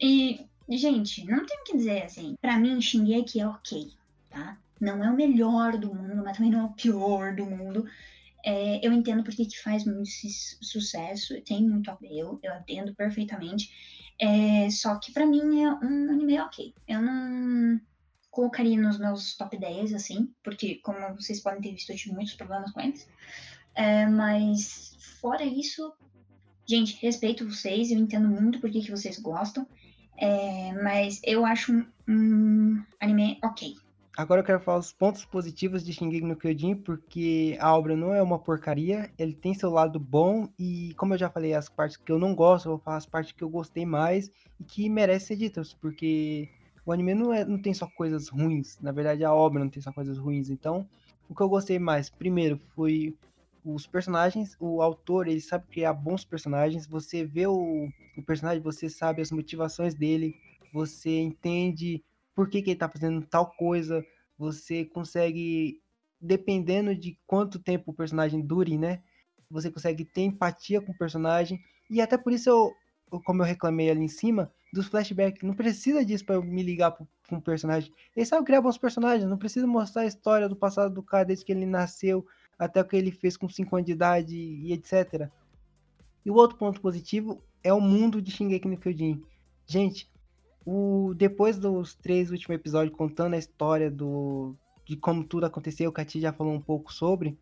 E 0.00 0.46
Gente, 0.68 1.24
não 1.26 1.44
tenho 1.44 1.60
o 1.60 1.64
que 1.64 1.76
dizer 1.76 2.04
assim. 2.04 2.36
Pra 2.40 2.58
mim, 2.58 2.80
Shingeki 2.80 3.40
é 3.40 3.46
ok, 3.46 3.92
tá? 4.30 4.56
Não 4.80 5.04
é 5.04 5.10
o 5.10 5.14
melhor 5.14 5.76
do 5.76 5.94
mundo, 5.94 6.22
mas 6.24 6.36
também 6.36 6.50
não 6.50 6.60
é 6.60 6.64
o 6.64 6.72
pior 6.72 7.34
do 7.34 7.44
mundo. 7.44 7.86
É, 8.44 8.86
eu 8.86 8.92
entendo 8.92 9.24
porque 9.24 9.46
que 9.46 9.58
faz 9.62 9.84
muito 9.84 10.10
sucesso, 10.60 11.40
tem 11.42 11.66
muito 11.66 11.90
apelo, 11.90 12.38
eu 12.42 12.52
entendo 12.54 12.94
perfeitamente. 12.94 13.70
É, 14.18 14.68
só 14.70 14.96
que 14.96 15.12
para 15.12 15.26
mim 15.26 15.62
é 15.62 15.72
um 15.72 16.10
anime 16.10 16.38
ok. 16.40 16.74
Eu 16.86 17.00
não 17.00 17.80
colocaria 18.30 18.80
nos 18.80 18.98
meus 18.98 19.34
top 19.36 19.56
10, 19.56 19.94
assim, 19.94 20.30
porque 20.42 20.76
como 20.76 21.14
vocês 21.14 21.40
podem 21.40 21.60
ter 21.60 21.72
visto, 21.72 21.90
eu 21.90 21.96
tive 21.96 22.14
muitos 22.14 22.34
problemas 22.34 22.70
com 22.72 22.80
eles. 22.80 23.08
É, 23.74 24.06
mas 24.06 24.96
fora 25.20 25.44
isso, 25.44 25.92
gente, 26.66 26.98
respeito 27.00 27.48
vocês, 27.48 27.90
eu 27.90 27.98
entendo 27.98 28.28
muito 28.28 28.60
porque 28.60 28.82
que 28.82 28.90
vocês 28.90 29.18
gostam. 29.18 29.66
É, 30.16 30.72
mas 30.82 31.20
eu 31.24 31.44
acho 31.44 31.72
um, 31.72 31.86
um, 32.08 32.84
anime 33.00 33.38
ok. 33.42 33.74
Agora 34.16 34.40
eu 34.40 34.44
quero 34.44 34.60
falar 34.60 34.78
os 34.78 34.92
pontos 34.92 35.24
positivos 35.24 35.84
de 35.84 35.92
Shingeki 35.92 36.24
no 36.24 36.36
Kyojin, 36.36 36.76
porque 36.76 37.56
a 37.60 37.76
obra 37.76 37.96
não 37.96 38.14
é 38.14 38.22
uma 38.22 38.38
porcaria, 38.38 39.10
ele 39.18 39.34
tem 39.34 39.52
seu 39.54 39.70
lado 39.70 39.98
bom, 39.98 40.48
e 40.56 40.94
como 40.96 41.14
eu 41.14 41.18
já 41.18 41.28
falei, 41.28 41.52
as 41.52 41.68
partes 41.68 41.96
que 41.96 42.12
eu 42.12 42.18
não 42.18 42.32
gosto, 42.32 42.66
eu 42.66 42.72
vou 42.72 42.78
falar 42.78 42.98
as 42.98 43.06
partes 43.06 43.32
que 43.32 43.42
eu 43.42 43.48
gostei 43.48 43.84
mais 43.84 44.30
e 44.60 44.62
que 44.64 44.88
merecem 44.88 45.26
ser 45.26 45.36
ditas, 45.36 45.74
porque 45.74 46.48
o 46.86 46.92
anime 46.92 47.12
não, 47.12 47.32
é, 47.32 47.44
não 47.44 47.60
tem 47.60 47.74
só 47.74 47.88
coisas 47.88 48.28
ruins, 48.28 48.78
na 48.80 48.92
verdade 48.92 49.24
a 49.24 49.34
obra 49.34 49.58
não 49.58 49.68
tem 49.68 49.82
só 49.82 49.92
coisas 49.92 50.16
ruins, 50.16 50.48
então 50.48 50.88
o 51.28 51.34
que 51.34 51.42
eu 51.42 51.48
gostei 51.48 51.80
mais, 51.80 52.08
primeiro, 52.08 52.60
foi 52.76 53.16
os 53.64 53.86
personagens, 53.86 54.56
o 54.60 54.80
autor, 54.80 55.26
ele 55.26 55.40
sabe 55.40 55.66
criar 55.68 55.94
bons 55.94 56.22
personagens. 56.22 56.86
Você 56.86 57.24
vê 57.24 57.46
o, 57.46 57.88
o 58.14 58.22
personagem, 58.22 58.62
você 58.62 58.90
sabe 58.90 59.22
as 59.22 59.32
motivações 59.32 59.94
dele, 59.94 60.36
você 60.72 61.18
entende 61.18 62.04
por 62.34 62.48
que, 62.48 62.62
que 62.62 62.70
ele 62.70 62.78
tá 62.78 62.88
fazendo 62.88 63.24
tal 63.26 63.50
coisa, 63.52 64.04
você 64.36 64.84
consegue, 64.84 65.80
dependendo 66.20 66.94
de 66.94 67.18
quanto 67.26 67.58
tempo 67.58 67.90
o 67.90 67.94
personagem 67.94 68.40
dure, 68.40 68.76
né? 68.76 69.02
Você 69.50 69.70
consegue 69.70 70.04
ter 70.04 70.22
empatia 70.22 70.80
com 70.80 70.92
o 70.92 70.98
personagem. 70.98 71.60
E 71.90 72.00
até 72.00 72.18
por 72.18 72.32
isso 72.32 72.48
eu, 72.50 72.74
como 73.22 73.42
eu 73.42 73.46
reclamei 73.46 73.90
ali 73.90 74.04
em 74.04 74.08
cima, 74.08 74.52
dos 74.74 74.88
flashbacks. 74.88 75.42
Não 75.42 75.54
precisa 75.54 76.04
disso 76.04 76.26
para 76.26 76.34
eu 76.34 76.42
me 76.42 76.62
ligar 76.62 76.90
com 76.92 77.06
um 77.30 77.40
personagem. 77.40 77.90
Ele 78.14 78.26
sabe 78.26 78.44
criar 78.44 78.60
bons 78.60 78.76
personagens, 78.76 79.28
não 79.28 79.38
precisa 79.38 79.66
mostrar 79.66 80.02
a 80.02 80.06
história 80.06 80.48
do 80.48 80.56
passado 80.56 80.92
do 80.92 81.02
cara 81.02 81.24
desde 81.24 81.44
que 81.44 81.52
ele 81.52 81.64
nasceu 81.64 82.26
até 82.58 82.80
o 82.80 82.84
que 82.84 82.96
ele 82.96 83.10
fez 83.10 83.36
com 83.36 83.48
5 83.48 83.76
anos 83.76 83.86
de 83.86 83.92
idade 83.92 84.36
e 84.36 84.72
etc. 84.72 85.28
E 86.24 86.30
o 86.30 86.34
outro 86.34 86.58
ponto 86.58 86.80
positivo 86.80 87.42
é 87.62 87.72
o 87.72 87.80
mundo 87.80 88.20
de 88.20 88.30
Shingeki 88.30 88.68
no 88.68 88.76
Kyojin. 88.76 89.22
Gente, 89.66 90.10
o, 90.64 91.14
depois 91.14 91.58
dos 91.58 91.94
três 91.94 92.30
últimos 92.30 92.56
episódios 92.56 92.96
contando 92.96 93.34
a 93.34 93.38
história 93.38 93.90
do, 93.90 94.54
de 94.84 94.96
como 94.96 95.24
tudo 95.24 95.46
aconteceu, 95.46 95.90
o 95.90 95.92
Kati 95.92 96.20
já 96.20 96.32
falou 96.32 96.52
um 96.52 96.60
pouco 96.60 96.92
sobre, 96.92 97.38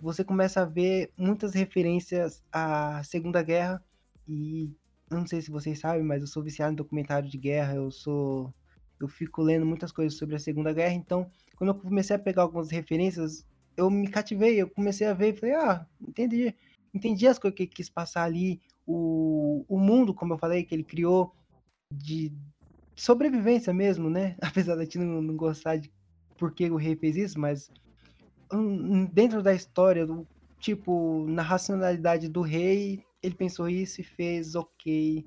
você 0.00 0.24
começa 0.24 0.62
a 0.62 0.64
ver 0.64 1.10
muitas 1.16 1.54
referências 1.54 2.42
à 2.52 3.02
Segunda 3.04 3.42
Guerra 3.42 3.82
e 4.28 4.70
eu 5.10 5.18
não 5.18 5.26
sei 5.26 5.40
se 5.40 5.50
vocês 5.50 5.78
sabem, 5.78 6.02
mas 6.02 6.20
eu 6.20 6.26
sou 6.26 6.42
viciado 6.42 6.72
em 6.72 6.76
documentário 6.76 7.28
de 7.28 7.38
guerra, 7.38 7.74
eu 7.74 7.90
sou 7.90 8.52
eu 9.00 9.08
fico 9.08 9.42
lendo 9.42 9.66
muitas 9.66 9.92
coisas 9.92 10.18
sobre 10.18 10.36
a 10.36 10.38
Segunda 10.38 10.72
Guerra, 10.72 10.94
então 10.94 11.30
quando 11.56 11.70
eu 11.70 11.74
comecei 11.74 12.16
a 12.16 12.18
pegar 12.18 12.42
algumas 12.42 12.70
referências, 12.70 13.46
eu 13.76 13.90
me 13.90 14.08
cativei, 14.08 14.60
eu 14.60 14.68
comecei 14.68 15.06
a 15.06 15.14
ver 15.14 15.34
e 15.34 15.36
falei, 15.36 15.54
ah, 15.54 15.86
entendi. 16.00 16.54
Entendi 16.92 17.26
as 17.26 17.38
coisas 17.38 17.56
que 17.56 17.64
ele 17.64 17.70
quis 17.70 17.90
passar 17.90 18.22
ali, 18.22 18.60
o, 18.86 19.64
o 19.68 19.78
mundo, 19.78 20.14
como 20.14 20.34
eu 20.34 20.38
falei, 20.38 20.62
que 20.62 20.74
ele 20.74 20.84
criou 20.84 21.34
de 21.92 22.32
sobrevivência 22.94 23.72
mesmo, 23.72 24.08
né? 24.08 24.36
Apesar 24.42 24.76
da 24.76 24.84
gente 24.84 24.98
não, 24.98 25.22
não 25.22 25.36
gostar 25.36 25.76
de 25.76 25.92
por 26.38 26.52
que 26.52 26.70
o 26.70 26.76
rei 26.76 26.96
fez 26.96 27.16
isso, 27.16 27.38
mas 27.38 27.70
um, 28.52 29.06
dentro 29.06 29.42
da 29.42 29.54
história, 29.54 30.06
do, 30.06 30.26
tipo, 30.58 31.24
na 31.28 31.42
racionalidade 31.42 32.28
do 32.28 32.40
rei, 32.40 33.04
ele 33.22 33.34
pensou 33.34 33.68
isso 33.68 34.00
e 34.00 34.04
fez 34.04 34.54
ok. 34.54 35.24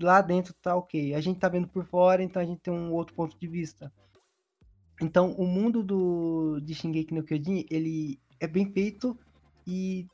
Lá 0.00 0.20
dentro 0.20 0.54
tá 0.54 0.74
ok. 0.76 1.14
A 1.14 1.20
gente 1.20 1.38
tá 1.38 1.48
vendo 1.48 1.68
por 1.68 1.84
fora, 1.84 2.22
então 2.22 2.40
a 2.40 2.44
gente 2.44 2.60
tem 2.60 2.72
um 2.72 2.92
outro 2.92 3.14
ponto 3.14 3.38
de 3.38 3.46
vista. 3.46 3.92
Então, 5.00 5.32
o 5.32 5.46
mundo 5.46 5.82
do, 5.82 6.60
de 6.60 6.74
Shingeki 6.74 7.14
no 7.14 7.22
Kyojin, 7.22 7.66
ele 7.70 8.18
é 8.40 8.46
bem 8.46 8.70
feito 8.70 9.18
e 9.66 10.06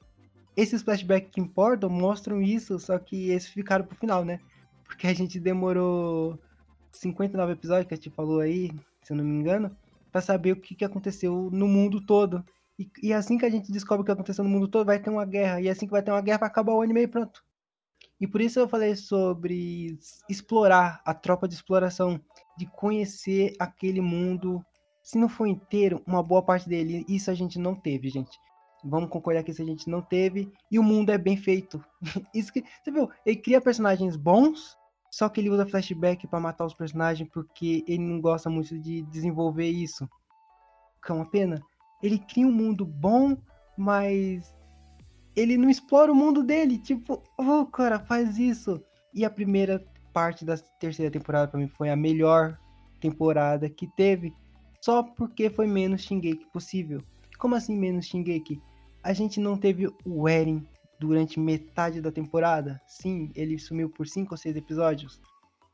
esses 0.57 0.83
flashbacks 0.83 1.31
que 1.31 1.41
importam 1.41 1.89
mostram 1.89 2.41
isso, 2.41 2.79
só 2.79 2.99
que 2.99 3.31
esses 3.31 3.51
ficaram 3.51 3.85
pro 3.85 3.97
final, 3.97 4.25
né? 4.25 4.41
Porque 4.85 5.07
a 5.07 5.15
gente 5.15 5.39
demorou 5.39 6.39
59 6.93 7.53
episódios, 7.53 7.87
que 7.87 7.95
a 7.95 7.97
gente 7.97 8.11
falou 8.11 8.41
aí, 8.41 8.71
se 9.03 9.13
eu 9.13 9.17
não 9.17 9.25
me 9.25 9.37
engano, 9.37 9.75
para 10.11 10.21
saber 10.21 10.53
o 10.53 10.57
que, 10.57 10.75
que 10.75 10.85
aconteceu 10.85 11.49
no 11.53 11.69
mundo 11.69 12.05
todo. 12.05 12.45
E, 12.79 12.91
e, 13.03 13.13
assim 13.13 13.37
que 13.37 13.45
a 13.45 13.51
gente 13.51 13.71
descobre 13.71 14.03
o 14.03 14.05
que 14.05 14.13
aconteceu 14.13 14.43
no 14.43 14.51
mundo 14.51 14.69
todo, 14.69 14.87
vai 14.87 14.99
ter 14.99 15.11
uma 15.11 15.25
guerra. 15.25 15.61
E 15.61 15.69
assim 15.69 15.87
que 15.87 15.93
vai 15.93 16.03
ter 16.03 16.11
uma 16.11 16.21
guerra, 16.21 16.39
vai 16.39 16.49
acabar 16.49 16.73
o 16.73 16.83
anime 16.83 17.03
e 17.03 17.09
pronto. 17.09 17.43
E 18.21 18.27
por 18.27 18.41
isso 18.41 18.59
eu 18.59 18.69
falei 18.69 18.97
sobre 18.97 19.99
explorar, 20.29 21.01
a 21.05 21.15
tropa 21.15 21.49
de 21.49 21.55
exploração, 21.55 22.21
de 22.57 22.67
conhecer 22.67 23.55
aquele 23.59 24.01
mundo 24.01 24.65
se 25.03 25.19
não 25.19 25.29
for 25.29 25.47
inteiro, 25.47 26.03
uma 26.07 26.23
boa 26.23 26.43
parte 26.43 26.69
dele, 26.69 27.05
isso 27.09 27.31
a 27.31 27.35
gente 27.35 27.59
não 27.59 27.75
teve, 27.75 28.09
gente. 28.09 28.39
Vamos 28.85 29.11
concordar 29.11 29.43
que 29.43 29.51
isso 29.51 29.61
a 29.61 29.67
gente 29.67 29.91
não 29.91 30.01
teve. 30.01 30.53
E 30.71 30.79
o 30.79 30.83
mundo 30.83 31.11
é 31.11 31.19
bem 31.19 31.37
feito. 31.37 31.85
isso 32.35 32.53
que, 32.53 32.63
você 32.83 32.91
viu? 32.91 33.11
Ele 33.27 33.37
cria 33.37 33.61
personagens 33.61 34.17
bons, 34.17 34.77
só 35.11 35.29
que 35.29 35.41
ele 35.41 35.51
usa 35.51 35.67
flashback 35.67 36.27
para 36.29 36.39
matar 36.39 36.65
os 36.65 36.75
personagens 36.75 37.29
porque 37.33 37.85
ele 37.89 38.05
não 38.05 38.21
gosta 38.21 38.49
muito 38.49 38.79
de 38.79 39.03
desenvolver 39.03 39.69
isso. 39.69 40.09
Que 41.05 41.11
é 41.11 41.15
uma 41.15 41.29
pena. 41.29 41.61
Ele 42.03 42.19
cria 42.19 42.47
um 42.47 42.53
mundo 42.53 42.87
bom, 42.87 43.37
mas 43.77 44.55
ele 45.35 45.57
não 45.57 45.69
explora 45.69 46.13
o 46.13 46.15
mundo 46.15 46.45
dele. 46.45 46.79
Tipo, 46.79 47.23
oh, 47.37 47.67
cara, 47.67 47.99
faz 47.99 48.39
isso. 48.39 48.81
E 49.13 49.25
a 49.25 49.31
primeira 49.31 49.85
parte 50.13 50.45
da 50.45 50.57
terceira 50.57 51.11
temporada 51.11 51.49
para 51.49 51.59
mim 51.59 51.69
foi 51.69 51.91
a 51.91 51.97
melhor 51.97 52.57
temporada 53.01 53.69
que 53.69 53.87
teve 53.97 54.35
só 54.81 55.03
porque 55.03 55.51
foi 55.51 55.67
menos 55.67 56.03
Shingeki 56.03 56.47
possível. 56.53 57.03
Como 57.39 57.55
assim 57.55 57.77
menos 57.77 58.07
Shingeki? 58.07 58.61
A 59.03 59.13
gente 59.13 59.41
não 59.41 59.57
teve 59.57 59.89
o 60.05 60.29
Eren 60.29 60.67
durante 61.01 61.41
metade 61.41 62.01
da 62.01 62.13
temporada? 62.13 62.81
Sim, 62.87 63.33
ele 63.35 63.59
sumiu 63.59 63.89
por 63.89 64.07
5 64.07 64.35
ou 64.35 64.39
6 64.39 64.55
episódios. 64.57 65.21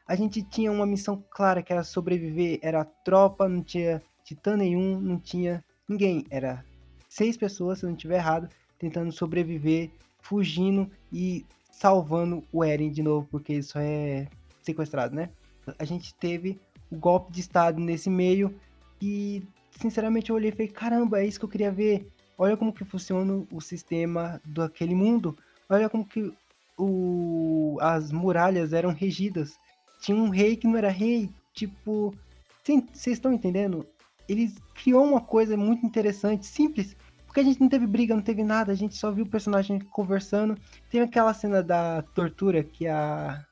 a 0.08 0.14
gente 0.14 0.40
tinha 0.40 0.70
uma 0.70 0.86
missão 0.86 1.22
clara 1.30 1.62
que 1.62 1.72
era 1.72 1.82
sobreviver, 1.82 2.60
era 2.62 2.84
tropa, 2.84 3.48
não 3.48 3.60
tinha 3.60 4.00
titã 4.22 4.56
nenhum, 4.56 5.00
não 5.00 5.18
tinha 5.18 5.64
ninguém, 5.88 6.24
era 6.30 6.64
seis 7.08 7.36
pessoas, 7.36 7.78
se 7.78 7.84
eu 7.84 7.88
não 7.88 7.96
estiver 7.96 8.16
errado, 8.16 8.48
tentando 8.78 9.10
sobreviver, 9.10 9.90
fugindo 10.20 10.88
e 11.12 11.44
salvando 11.72 12.44
o 12.52 12.62
Eren 12.64 12.90
de 12.90 13.02
novo, 13.02 13.26
porque 13.30 13.54
ele 13.54 13.62
só 13.62 13.80
é 13.80 14.28
sequestrado, 14.62 15.14
né? 15.14 15.30
A 15.78 15.84
gente 15.84 16.14
teve 16.14 16.60
o 16.90 16.96
golpe 16.96 17.32
de 17.32 17.40
estado 17.40 17.80
nesse 17.80 18.08
meio 18.08 18.54
e 19.00 19.42
sinceramente 19.80 20.30
eu 20.30 20.36
olhei 20.36 20.50
e 20.50 20.52
falei, 20.52 20.68
caramba, 20.68 21.20
é 21.20 21.26
isso 21.26 21.38
que 21.38 21.44
eu 21.44 21.48
queria 21.48 21.72
ver. 21.72 22.08
Olha 22.38 22.56
como 22.56 22.72
que 22.72 22.84
funciona 22.84 23.44
o 23.50 23.60
sistema 23.60 24.40
daquele 24.44 24.94
mundo. 24.94 25.36
Olha 25.68 25.88
como 25.88 26.04
que 26.04 26.32
o... 26.78 27.78
as 27.80 28.12
muralhas 28.12 28.72
eram 28.72 28.92
regidas. 28.92 29.58
Tinha 30.00 30.16
um 30.16 30.28
rei 30.28 30.56
que 30.56 30.66
não 30.66 30.76
era 30.76 30.90
rei. 30.90 31.30
Tipo, 31.54 32.14
vocês 32.62 33.16
estão 33.16 33.32
entendendo? 33.32 33.86
Ele 34.28 34.52
criou 34.74 35.04
uma 35.04 35.20
coisa 35.20 35.56
muito 35.56 35.86
interessante, 35.86 36.46
simples. 36.46 36.96
Porque 37.26 37.40
a 37.40 37.44
gente 37.44 37.60
não 37.60 37.68
teve 37.68 37.86
briga, 37.86 38.14
não 38.14 38.22
teve 38.22 38.42
nada, 38.42 38.72
a 38.72 38.74
gente 38.74 38.96
só 38.96 39.10
viu 39.10 39.24
o 39.24 39.28
personagem 39.28 39.78
conversando. 39.78 40.56
Tem 40.90 41.00
aquela 41.00 41.32
cena 41.32 41.62
da 41.62 42.02
tortura 42.14 42.64
que 42.64 42.86
a, 42.86 43.44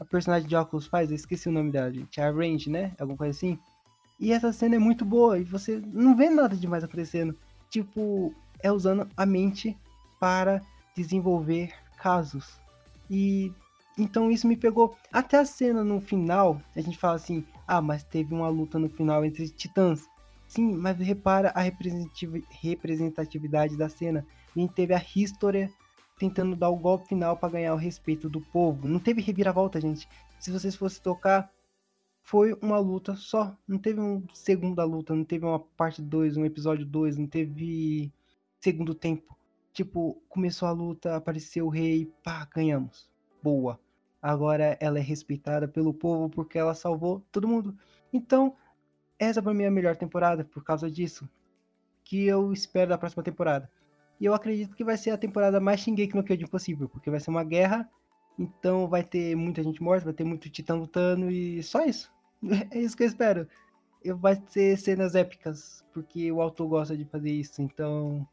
a 0.00 0.04
personagem 0.04 0.48
de 0.48 0.56
óculos 0.56 0.86
faz, 0.86 1.10
eu 1.10 1.16
esqueci 1.16 1.48
o 1.48 1.52
nome 1.52 1.70
dela, 1.70 1.92
gente. 1.92 2.20
A 2.20 2.30
Range, 2.30 2.70
né? 2.70 2.92
Alguma 2.98 3.18
coisa 3.18 3.36
assim. 3.36 3.58
E 4.18 4.32
essa 4.32 4.52
cena 4.52 4.76
é 4.76 4.78
muito 4.78 5.04
boa 5.04 5.38
e 5.38 5.44
você 5.44 5.82
não 5.92 6.16
vê 6.16 6.30
nada 6.30 6.56
demais 6.56 6.84
acontecendo. 6.84 7.36
Tipo, 7.74 8.32
é 8.62 8.70
usando 8.70 9.08
a 9.16 9.26
mente 9.26 9.76
para 10.20 10.62
desenvolver 10.96 11.74
casos. 11.98 12.60
E 13.10 13.52
então 13.98 14.30
isso 14.30 14.46
me 14.46 14.56
pegou. 14.56 14.96
Até 15.12 15.40
a 15.40 15.44
cena 15.44 15.82
no 15.82 16.00
final, 16.00 16.62
a 16.76 16.80
gente 16.80 16.96
fala 16.96 17.16
assim: 17.16 17.44
ah, 17.66 17.82
mas 17.82 18.04
teve 18.04 18.32
uma 18.32 18.48
luta 18.48 18.78
no 18.78 18.88
final 18.88 19.24
entre 19.24 19.48
titãs. 19.48 20.06
Sim, 20.46 20.76
mas 20.76 20.96
repara 20.98 21.52
a 21.52 21.62
representatividade 21.62 23.76
da 23.76 23.88
cena. 23.88 24.24
Gente 24.56 24.72
teve 24.72 24.94
a 24.94 25.04
History 25.16 25.68
tentando 26.16 26.54
dar 26.54 26.68
o 26.68 26.76
golpe 26.76 27.08
final 27.08 27.36
para 27.36 27.54
ganhar 27.54 27.74
o 27.74 27.76
respeito 27.76 28.28
do 28.28 28.40
povo. 28.40 28.86
Não 28.86 29.00
teve 29.00 29.20
reviravolta, 29.20 29.80
gente. 29.80 30.08
Se 30.38 30.52
vocês 30.52 30.76
fossem 30.76 31.02
tocar, 31.02 31.50
foi 32.24 32.54
uma 32.62 32.78
luta 32.78 33.14
só. 33.14 33.56
Não 33.68 33.78
teve 33.78 34.00
uma 34.00 34.22
segunda 34.32 34.82
luta, 34.82 35.14
não 35.14 35.24
teve 35.24 35.44
uma 35.44 35.60
parte 35.60 36.00
2, 36.00 36.38
um 36.38 36.44
episódio 36.44 36.84
2, 36.86 37.18
não 37.18 37.26
teve 37.26 38.10
segundo 38.58 38.94
tempo. 38.94 39.38
Tipo, 39.74 40.22
começou 40.28 40.66
a 40.66 40.72
luta, 40.72 41.16
apareceu 41.16 41.66
o 41.66 41.68
rei, 41.68 42.10
pá, 42.24 42.48
ganhamos. 42.52 43.10
Boa. 43.42 43.78
Agora 44.22 44.76
ela 44.80 44.98
é 44.98 45.02
respeitada 45.02 45.68
pelo 45.68 45.92
povo 45.92 46.30
porque 46.30 46.58
ela 46.58 46.74
salvou 46.74 47.22
todo 47.30 47.46
mundo. 47.46 47.76
Então, 48.10 48.56
essa 49.18 49.42
pra 49.42 49.52
mim 49.52 49.64
é 49.64 49.66
a 49.66 49.70
melhor 49.70 49.94
temporada 49.94 50.44
por 50.44 50.64
causa 50.64 50.90
disso. 50.90 51.28
Que 52.02 52.24
eu 52.24 52.54
espero 52.54 52.88
da 52.88 52.98
próxima 52.98 53.22
temporada. 53.22 53.70
E 54.18 54.24
eu 54.24 54.32
acredito 54.32 54.74
que 54.74 54.84
vai 54.84 54.96
ser 54.96 55.10
a 55.10 55.18
temporada 55.18 55.60
mais 55.60 55.80
Shingeki 55.80 56.16
no 56.16 56.24
Kyojin 56.24 56.46
possível, 56.46 56.88
porque 56.88 57.10
vai 57.10 57.20
ser 57.20 57.28
uma 57.28 57.44
guerra, 57.44 57.86
então 58.38 58.88
vai 58.88 59.02
ter 59.02 59.36
muita 59.36 59.62
gente 59.62 59.82
morta, 59.82 60.06
vai 60.06 60.14
ter 60.14 60.24
muito 60.24 60.48
titã 60.48 60.74
lutando 60.74 61.30
e 61.30 61.62
só 61.62 61.84
isso. 61.84 62.13
É 62.70 62.78
isso 62.78 62.96
que 62.96 63.02
eu 63.02 63.06
espero. 63.06 63.48
Vai 64.18 64.40
ser 64.48 64.76
cenas 64.76 65.14
épicas, 65.14 65.84
porque 65.92 66.30
o 66.30 66.42
autor 66.42 66.68
gosta 66.68 66.96
de 66.96 67.04
fazer 67.06 67.30
isso, 67.30 67.62
então 67.62 68.26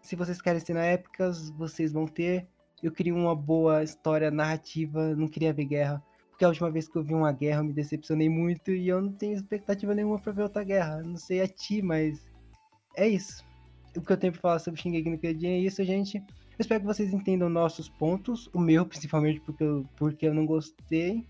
se 0.00 0.16
vocês 0.16 0.40
querem 0.40 0.60
cenas 0.60 0.84
épicas, 0.84 1.50
vocês 1.50 1.92
vão 1.92 2.06
ter. 2.06 2.46
Eu 2.82 2.92
queria 2.92 3.14
uma 3.14 3.34
boa 3.34 3.82
história 3.82 4.30
narrativa, 4.30 5.14
não 5.14 5.28
queria 5.28 5.52
ver 5.52 5.64
guerra. 5.64 6.02
Porque 6.30 6.44
a 6.44 6.48
última 6.48 6.70
vez 6.70 6.88
que 6.88 6.96
eu 6.96 7.04
vi 7.04 7.14
uma 7.14 7.30
guerra 7.30 7.60
eu 7.60 7.64
me 7.64 7.72
decepcionei 7.72 8.28
muito 8.28 8.72
e 8.72 8.88
eu 8.88 9.00
não 9.00 9.12
tenho 9.12 9.34
expectativa 9.34 9.94
nenhuma 9.94 10.18
para 10.18 10.32
ver 10.32 10.42
outra 10.42 10.64
guerra. 10.64 11.02
Não 11.02 11.16
sei 11.16 11.40
a 11.40 11.48
ti, 11.48 11.80
mas 11.80 12.26
é 12.96 13.08
isso. 13.08 13.44
O 13.96 14.00
que 14.00 14.12
eu 14.12 14.16
tenho 14.16 14.32
pra 14.32 14.42
falar 14.42 14.58
sobre 14.58 14.80
Shingeki 14.80 15.10
no 15.10 15.18
Kyojin 15.18 15.46
é 15.46 15.58
isso, 15.58 15.84
gente. 15.84 16.16
Eu 16.16 16.56
espero 16.58 16.80
que 16.80 16.86
vocês 16.86 17.12
entendam 17.12 17.48
nossos 17.48 17.88
pontos, 17.88 18.48
o 18.52 18.58
meu 18.58 18.84
principalmente 18.84 19.40
porque 19.40 19.62
eu, 19.62 19.86
porque 19.96 20.26
eu 20.26 20.34
não 20.34 20.46
gostei. 20.46 21.24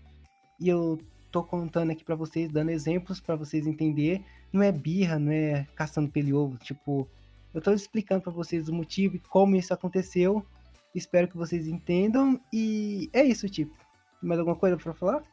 E 0.59 0.69
eu 0.69 0.97
tô 1.33 1.43
contando 1.43 1.89
aqui 1.89 2.03
para 2.03 2.13
vocês, 2.13 2.51
dando 2.51 2.69
exemplos 2.69 3.19
para 3.19 3.35
vocês 3.35 3.65
entender. 3.65 4.23
Não 4.53 4.61
é 4.61 4.71
birra, 4.71 5.17
não 5.17 5.31
é 5.31 5.67
caçando 5.75 6.09
pelo 6.09 6.55
tipo, 6.57 7.09
eu 7.51 7.57
estou 7.57 7.73
explicando 7.73 8.21
para 8.21 8.31
vocês 8.31 8.69
o 8.69 8.73
motivo 8.73 9.15
e 9.15 9.19
como 9.19 9.55
isso 9.55 9.73
aconteceu. 9.73 10.45
Espero 10.93 11.27
que 11.27 11.35
vocês 11.35 11.67
entendam. 11.67 12.39
E 12.53 13.09
é 13.11 13.23
isso, 13.23 13.49
tipo. 13.49 13.75
Mais 14.21 14.39
alguma 14.39 14.55
coisa 14.55 14.77
para 14.77 14.93
falar? 14.93 15.23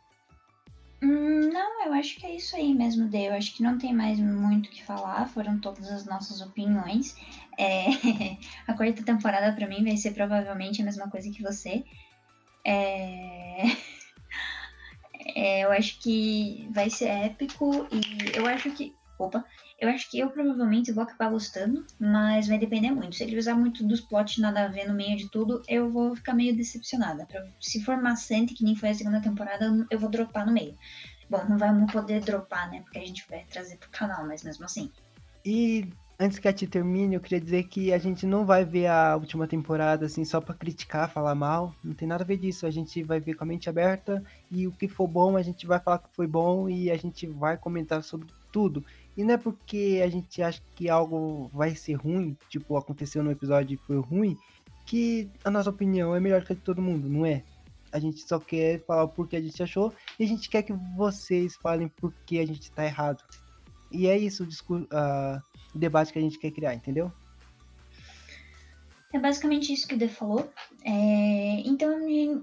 Hum, 1.02 1.50
não, 1.52 1.86
eu 1.86 1.92
acho 1.92 2.16
que 2.16 2.26
é 2.26 2.34
isso 2.34 2.56
aí 2.56 2.74
mesmo, 2.74 3.06
Dê. 3.06 3.28
Eu 3.28 3.34
acho 3.34 3.54
que 3.54 3.62
não 3.62 3.76
tem 3.76 3.92
mais 3.92 4.18
muito 4.18 4.66
o 4.66 4.70
que 4.70 4.82
falar. 4.82 5.28
Foram 5.28 5.58
todas 5.60 5.90
as 5.90 6.06
nossas 6.06 6.40
opiniões. 6.40 7.14
É... 7.58 7.86
a 8.66 8.72
quarta 8.72 9.02
temporada 9.04 9.54
para 9.54 9.68
mim 9.68 9.84
vai 9.84 9.98
ser 9.98 10.12
provavelmente 10.12 10.80
a 10.80 10.84
mesma 10.84 11.10
coisa 11.10 11.30
que 11.30 11.42
você. 11.42 11.84
É... 12.64 13.64
é... 15.36 15.64
eu 15.64 15.72
acho 15.72 15.98
que 16.00 16.68
vai 16.72 16.90
ser 16.90 17.08
épico 17.08 17.86
e 17.90 18.36
eu 18.36 18.46
acho 18.46 18.70
que. 18.72 18.94
Opa! 19.18 19.44
Eu 19.78 19.88
acho 19.88 20.10
que 20.10 20.18
eu 20.18 20.28
provavelmente 20.30 20.92
vou 20.92 21.02
acabar 21.02 21.30
gostando, 21.30 21.86
mas 21.98 22.46
vai 22.48 22.58
depender 22.58 22.90
muito. 22.90 23.16
Se 23.16 23.24
ele 23.24 23.38
usar 23.38 23.54
muito 23.54 23.82
dos 23.86 24.00
plots 24.00 24.36
nada 24.36 24.64
a 24.64 24.68
ver 24.68 24.86
no 24.86 24.94
meio 24.94 25.16
de 25.16 25.30
tudo, 25.30 25.62
eu 25.66 25.90
vou 25.90 26.14
ficar 26.14 26.34
meio 26.34 26.54
decepcionada. 26.54 27.26
Se 27.58 27.82
for 27.82 27.96
maçante, 27.96 28.52
que 28.52 28.62
nem 28.62 28.76
foi 28.76 28.90
a 28.90 28.94
segunda 28.94 29.22
temporada, 29.22 29.86
eu 29.90 29.98
vou 29.98 30.10
dropar 30.10 30.44
no 30.44 30.52
meio. 30.52 30.76
Bom, 31.30 31.42
não 31.48 31.56
vamos 31.56 31.90
poder 31.90 32.20
dropar, 32.20 32.70
né? 32.70 32.82
Porque 32.82 32.98
a 32.98 33.06
gente 33.06 33.24
vai 33.30 33.44
trazer 33.44 33.76
pro 33.78 33.88
canal, 33.90 34.26
mas 34.26 34.42
mesmo 34.42 34.66
assim. 34.66 34.90
E 35.44 35.88
antes 36.20 36.38
que 36.38 36.46
a 36.46 36.52
Ti 36.52 36.66
termine, 36.66 37.14
eu 37.14 37.20
queria 37.20 37.40
dizer 37.40 37.64
que 37.64 37.94
a 37.94 37.98
gente 37.98 38.26
não 38.26 38.44
vai 38.44 38.62
ver 38.62 38.86
a 38.86 39.16
última 39.16 39.46
temporada 39.48 40.04
assim 40.04 40.22
só 40.22 40.38
para 40.38 40.54
criticar, 40.54 41.10
falar 41.10 41.34
mal. 41.34 41.74
Não 41.82 41.94
tem 41.94 42.06
nada 42.06 42.22
a 42.22 42.26
ver 42.26 42.36
disso. 42.36 42.66
A 42.66 42.70
gente 42.70 43.02
vai 43.02 43.18
ver 43.18 43.34
com 43.34 43.44
a 43.44 43.46
mente 43.46 43.70
aberta 43.70 44.22
e 44.50 44.66
o 44.66 44.72
que 44.72 44.86
for 44.86 45.08
bom, 45.08 45.36
a 45.36 45.42
gente 45.42 45.66
vai 45.66 45.80
falar 45.80 45.98
que 45.98 46.14
foi 46.14 46.26
bom 46.26 46.68
e 46.68 46.90
a 46.90 46.96
gente 46.96 47.26
vai 47.26 47.56
comentar 47.56 48.02
sobre 48.02 48.28
tudo. 48.52 48.84
E 49.16 49.24
não 49.24 49.34
é 49.34 49.38
porque 49.38 50.02
a 50.04 50.08
gente 50.10 50.42
acha 50.42 50.60
que 50.76 50.90
algo 50.90 51.50
vai 51.54 51.74
ser 51.74 51.94
ruim, 51.94 52.36
tipo, 52.50 52.76
aconteceu 52.76 53.22
no 53.22 53.30
episódio 53.30 53.74
e 53.74 53.86
foi 53.86 53.98
ruim, 53.98 54.36
que 54.86 55.30
a 55.42 55.50
nossa 55.50 55.70
opinião 55.70 56.14
é 56.14 56.20
melhor 56.20 56.44
que 56.44 56.52
a 56.52 56.56
de 56.56 56.62
todo 56.62 56.82
mundo, 56.82 57.08
não 57.08 57.24
é? 57.24 57.42
A 57.92 57.98
gente 57.98 58.20
só 58.20 58.38
quer 58.38 58.84
falar 58.84 59.04
o 59.04 59.08
porquê 59.08 59.36
a 59.36 59.40
gente 59.40 59.62
achou 59.62 59.92
e 60.18 60.24
a 60.24 60.26
gente 60.26 60.48
quer 60.48 60.62
que 60.62 60.72
vocês 60.96 61.56
falem 61.56 61.88
por 61.88 62.12
que 62.26 62.38
a 62.38 62.46
gente 62.46 62.70
tá 62.70 62.84
errado. 62.84 63.24
E 63.90 64.06
é 64.06 64.16
isso 64.16 64.44
o, 64.44 64.46
discurso, 64.46 64.84
uh, 64.86 65.42
o 65.49 65.49
debate 65.78 66.12
que 66.12 66.18
a 66.18 66.22
gente 66.22 66.38
quer 66.38 66.50
criar, 66.50 66.74
entendeu? 66.74 67.12
É 69.12 69.18
basicamente 69.18 69.72
isso 69.72 69.88
que 69.88 69.96
o 69.96 69.98
De 69.98 70.08
falou. 70.08 70.52
É, 70.84 71.62
então, 71.64 71.90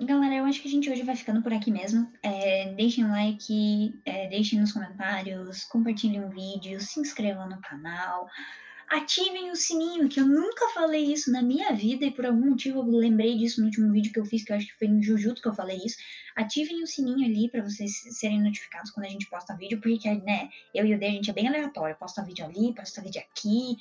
galera, 0.01 0.35
eu 0.35 0.45
acho 0.45 0.61
que 0.61 0.67
a 0.67 0.71
gente 0.71 0.89
hoje 0.89 1.01
vai 1.01 1.15
ficando 1.15 1.41
por 1.41 1.53
aqui 1.53 1.71
mesmo. 1.71 2.11
É, 2.21 2.73
deixem 2.73 3.05
um 3.05 3.11
like, 3.11 3.97
é, 4.05 4.27
deixem 4.27 4.59
nos 4.59 4.73
comentários, 4.73 5.63
compartilhem 5.63 6.25
o 6.25 6.29
vídeo, 6.29 6.81
se 6.81 6.99
inscrevam 6.99 7.47
no 7.47 7.61
canal, 7.61 8.27
ativem 8.89 9.51
o 9.51 9.55
sininho, 9.55 10.07
que 10.07 10.19
eu 10.19 10.25
nunca 10.25 10.69
falei 10.69 11.11
isso 11.11 11.31
na 11.31 11.41
minha 11.41 11.73
vida 11.73 12.05
e 12.05 12.11
por 12.11 12.25
algum 12.25 12.51
motivo 12.51 12.79
eu 12.79 12.85
lembrei 12.85 13.37
disso 13.37 13.59
no 13.59 13.67
último 13.67 13.91
vídeo 13.91 14.13
que 14.13 14.19
eu 14.19 14.25
fiz, 14.25 14.43
que 14.43 14.51
eu 14.51 14.55
acho 14.55 14.67
que 14.67 14.77
foi 14.77 14.87
em 14.87 15.03
Jujutsu 15.03 15.41
que 15.41 15.47
eu 15.49 15.53
falei 15.53 15.77
isso. 15.83 15.97
Ativem 16.35 16.81
o 16.81 16.87
sininho 16.87 17.25
ali 17.25 17.49
para 17.49 17.61
vocês 17.63 18.01
serem 18.11 18.41
notificados 18.41 18.91
quando 18.91 19.07
a 19.07 19.09
gente 19.09 19.29
posta 19.29 19.57
vídeo, 19.57 19.81
porque, 19.81 20.09
né, 20.15 20.49
eu 20.73 20.85
e 20.85 20.95
o 20.95 20.99
D, 20.99 21.05
a 21.05 21.11
gente 21.11 21.29
é 21.29 21.33
bem 21.33 21.47
aleatório. 21.47 21.97
Posta 21.99 22.23
vídeo 22.23 22.45
ali, 22.45 22.73
posta 22.73 23.01
vídeo 23.01 23.21
aqui, 23.21 23.77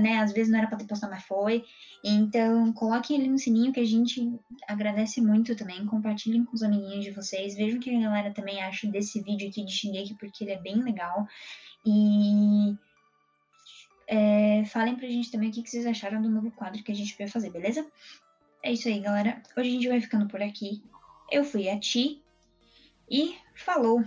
né, 0.00 0.18
às 0.18 0.32
vezes 0.32 0.50
não 0.50 0.58
era 0.58 0.68
para 0.68 0.78
ter 0.78 0.86
postado, 0.86 1.12
mas 1.12 1.24
foi. 1.24 1.64
Então, 2.02 2.72
coloquem 2.72 3.18
ali 3.18 3.28
no 3.28 3.38
sininho 3.38 3.72
que 3.72 3.80
a 3.80 3.86
gente 3.86 4.20
agradece 4.66 5.20
muito 5.20 5.54
também. 5.54 5.86
Compartilhem 5.86 6.44
com 6.44 6.54
os 6.54 6.62
amiguinhos 6.62 7.04
de 7.04 7.10
vocês. 7.10 7.54
Vejam 7.54 7.78
o 7.78 7.80
que 7.80 7.94
a 7.94 8.00
galera 8.00 8.32
também 8.32 8.62
acha 8.62 8.86
desse 8.88 9.20
vídeo 9.20 9.48
aqui 9.48 9.64
de 9.64 9.72
Shingeki, 9.72 10.14
porque 10.14 10.44
ele 10.44 10.52
é 10.52 10.60
bem 10.60 10.82
legal. 10.82 11.26
E 11.86 12.76
é, 14.06 14.64
falem 14.66 14.96
pra 14.96 15.08
gente 15.08 15.30
também 15.30 15.50
o 15.50 15.52
que 15.52 15.68
vocês 15.68 15.86
acharam 15.86 16.20
do 16.20 16.28
novo 16.28 16.50
quadro 16.50 16.82
que 16.82 16.92
a 16.92 16.94
gente 16.94 17.16
vai 17.16 17.28
fazer, 17.28 17.50
beleza? 17.50 17.86
É 18.62 18.72
isso 18.72 18.88
aí, 18.88 19.00
galera. 19.00 19.42
Hoje 19.56 19.68
a 19.68 19.72
gente 19.72 19.88
vai 19.88 20.00
ficando 20.00 20.26
por 20.26 20.42
aqui. 20.42 20.82
Eu 21.30 21.44
fui 21.44 21.68
a 21.68 21.78
Ti 21.78 22.22
e 23.10 23.36
falou! 23.54 24.02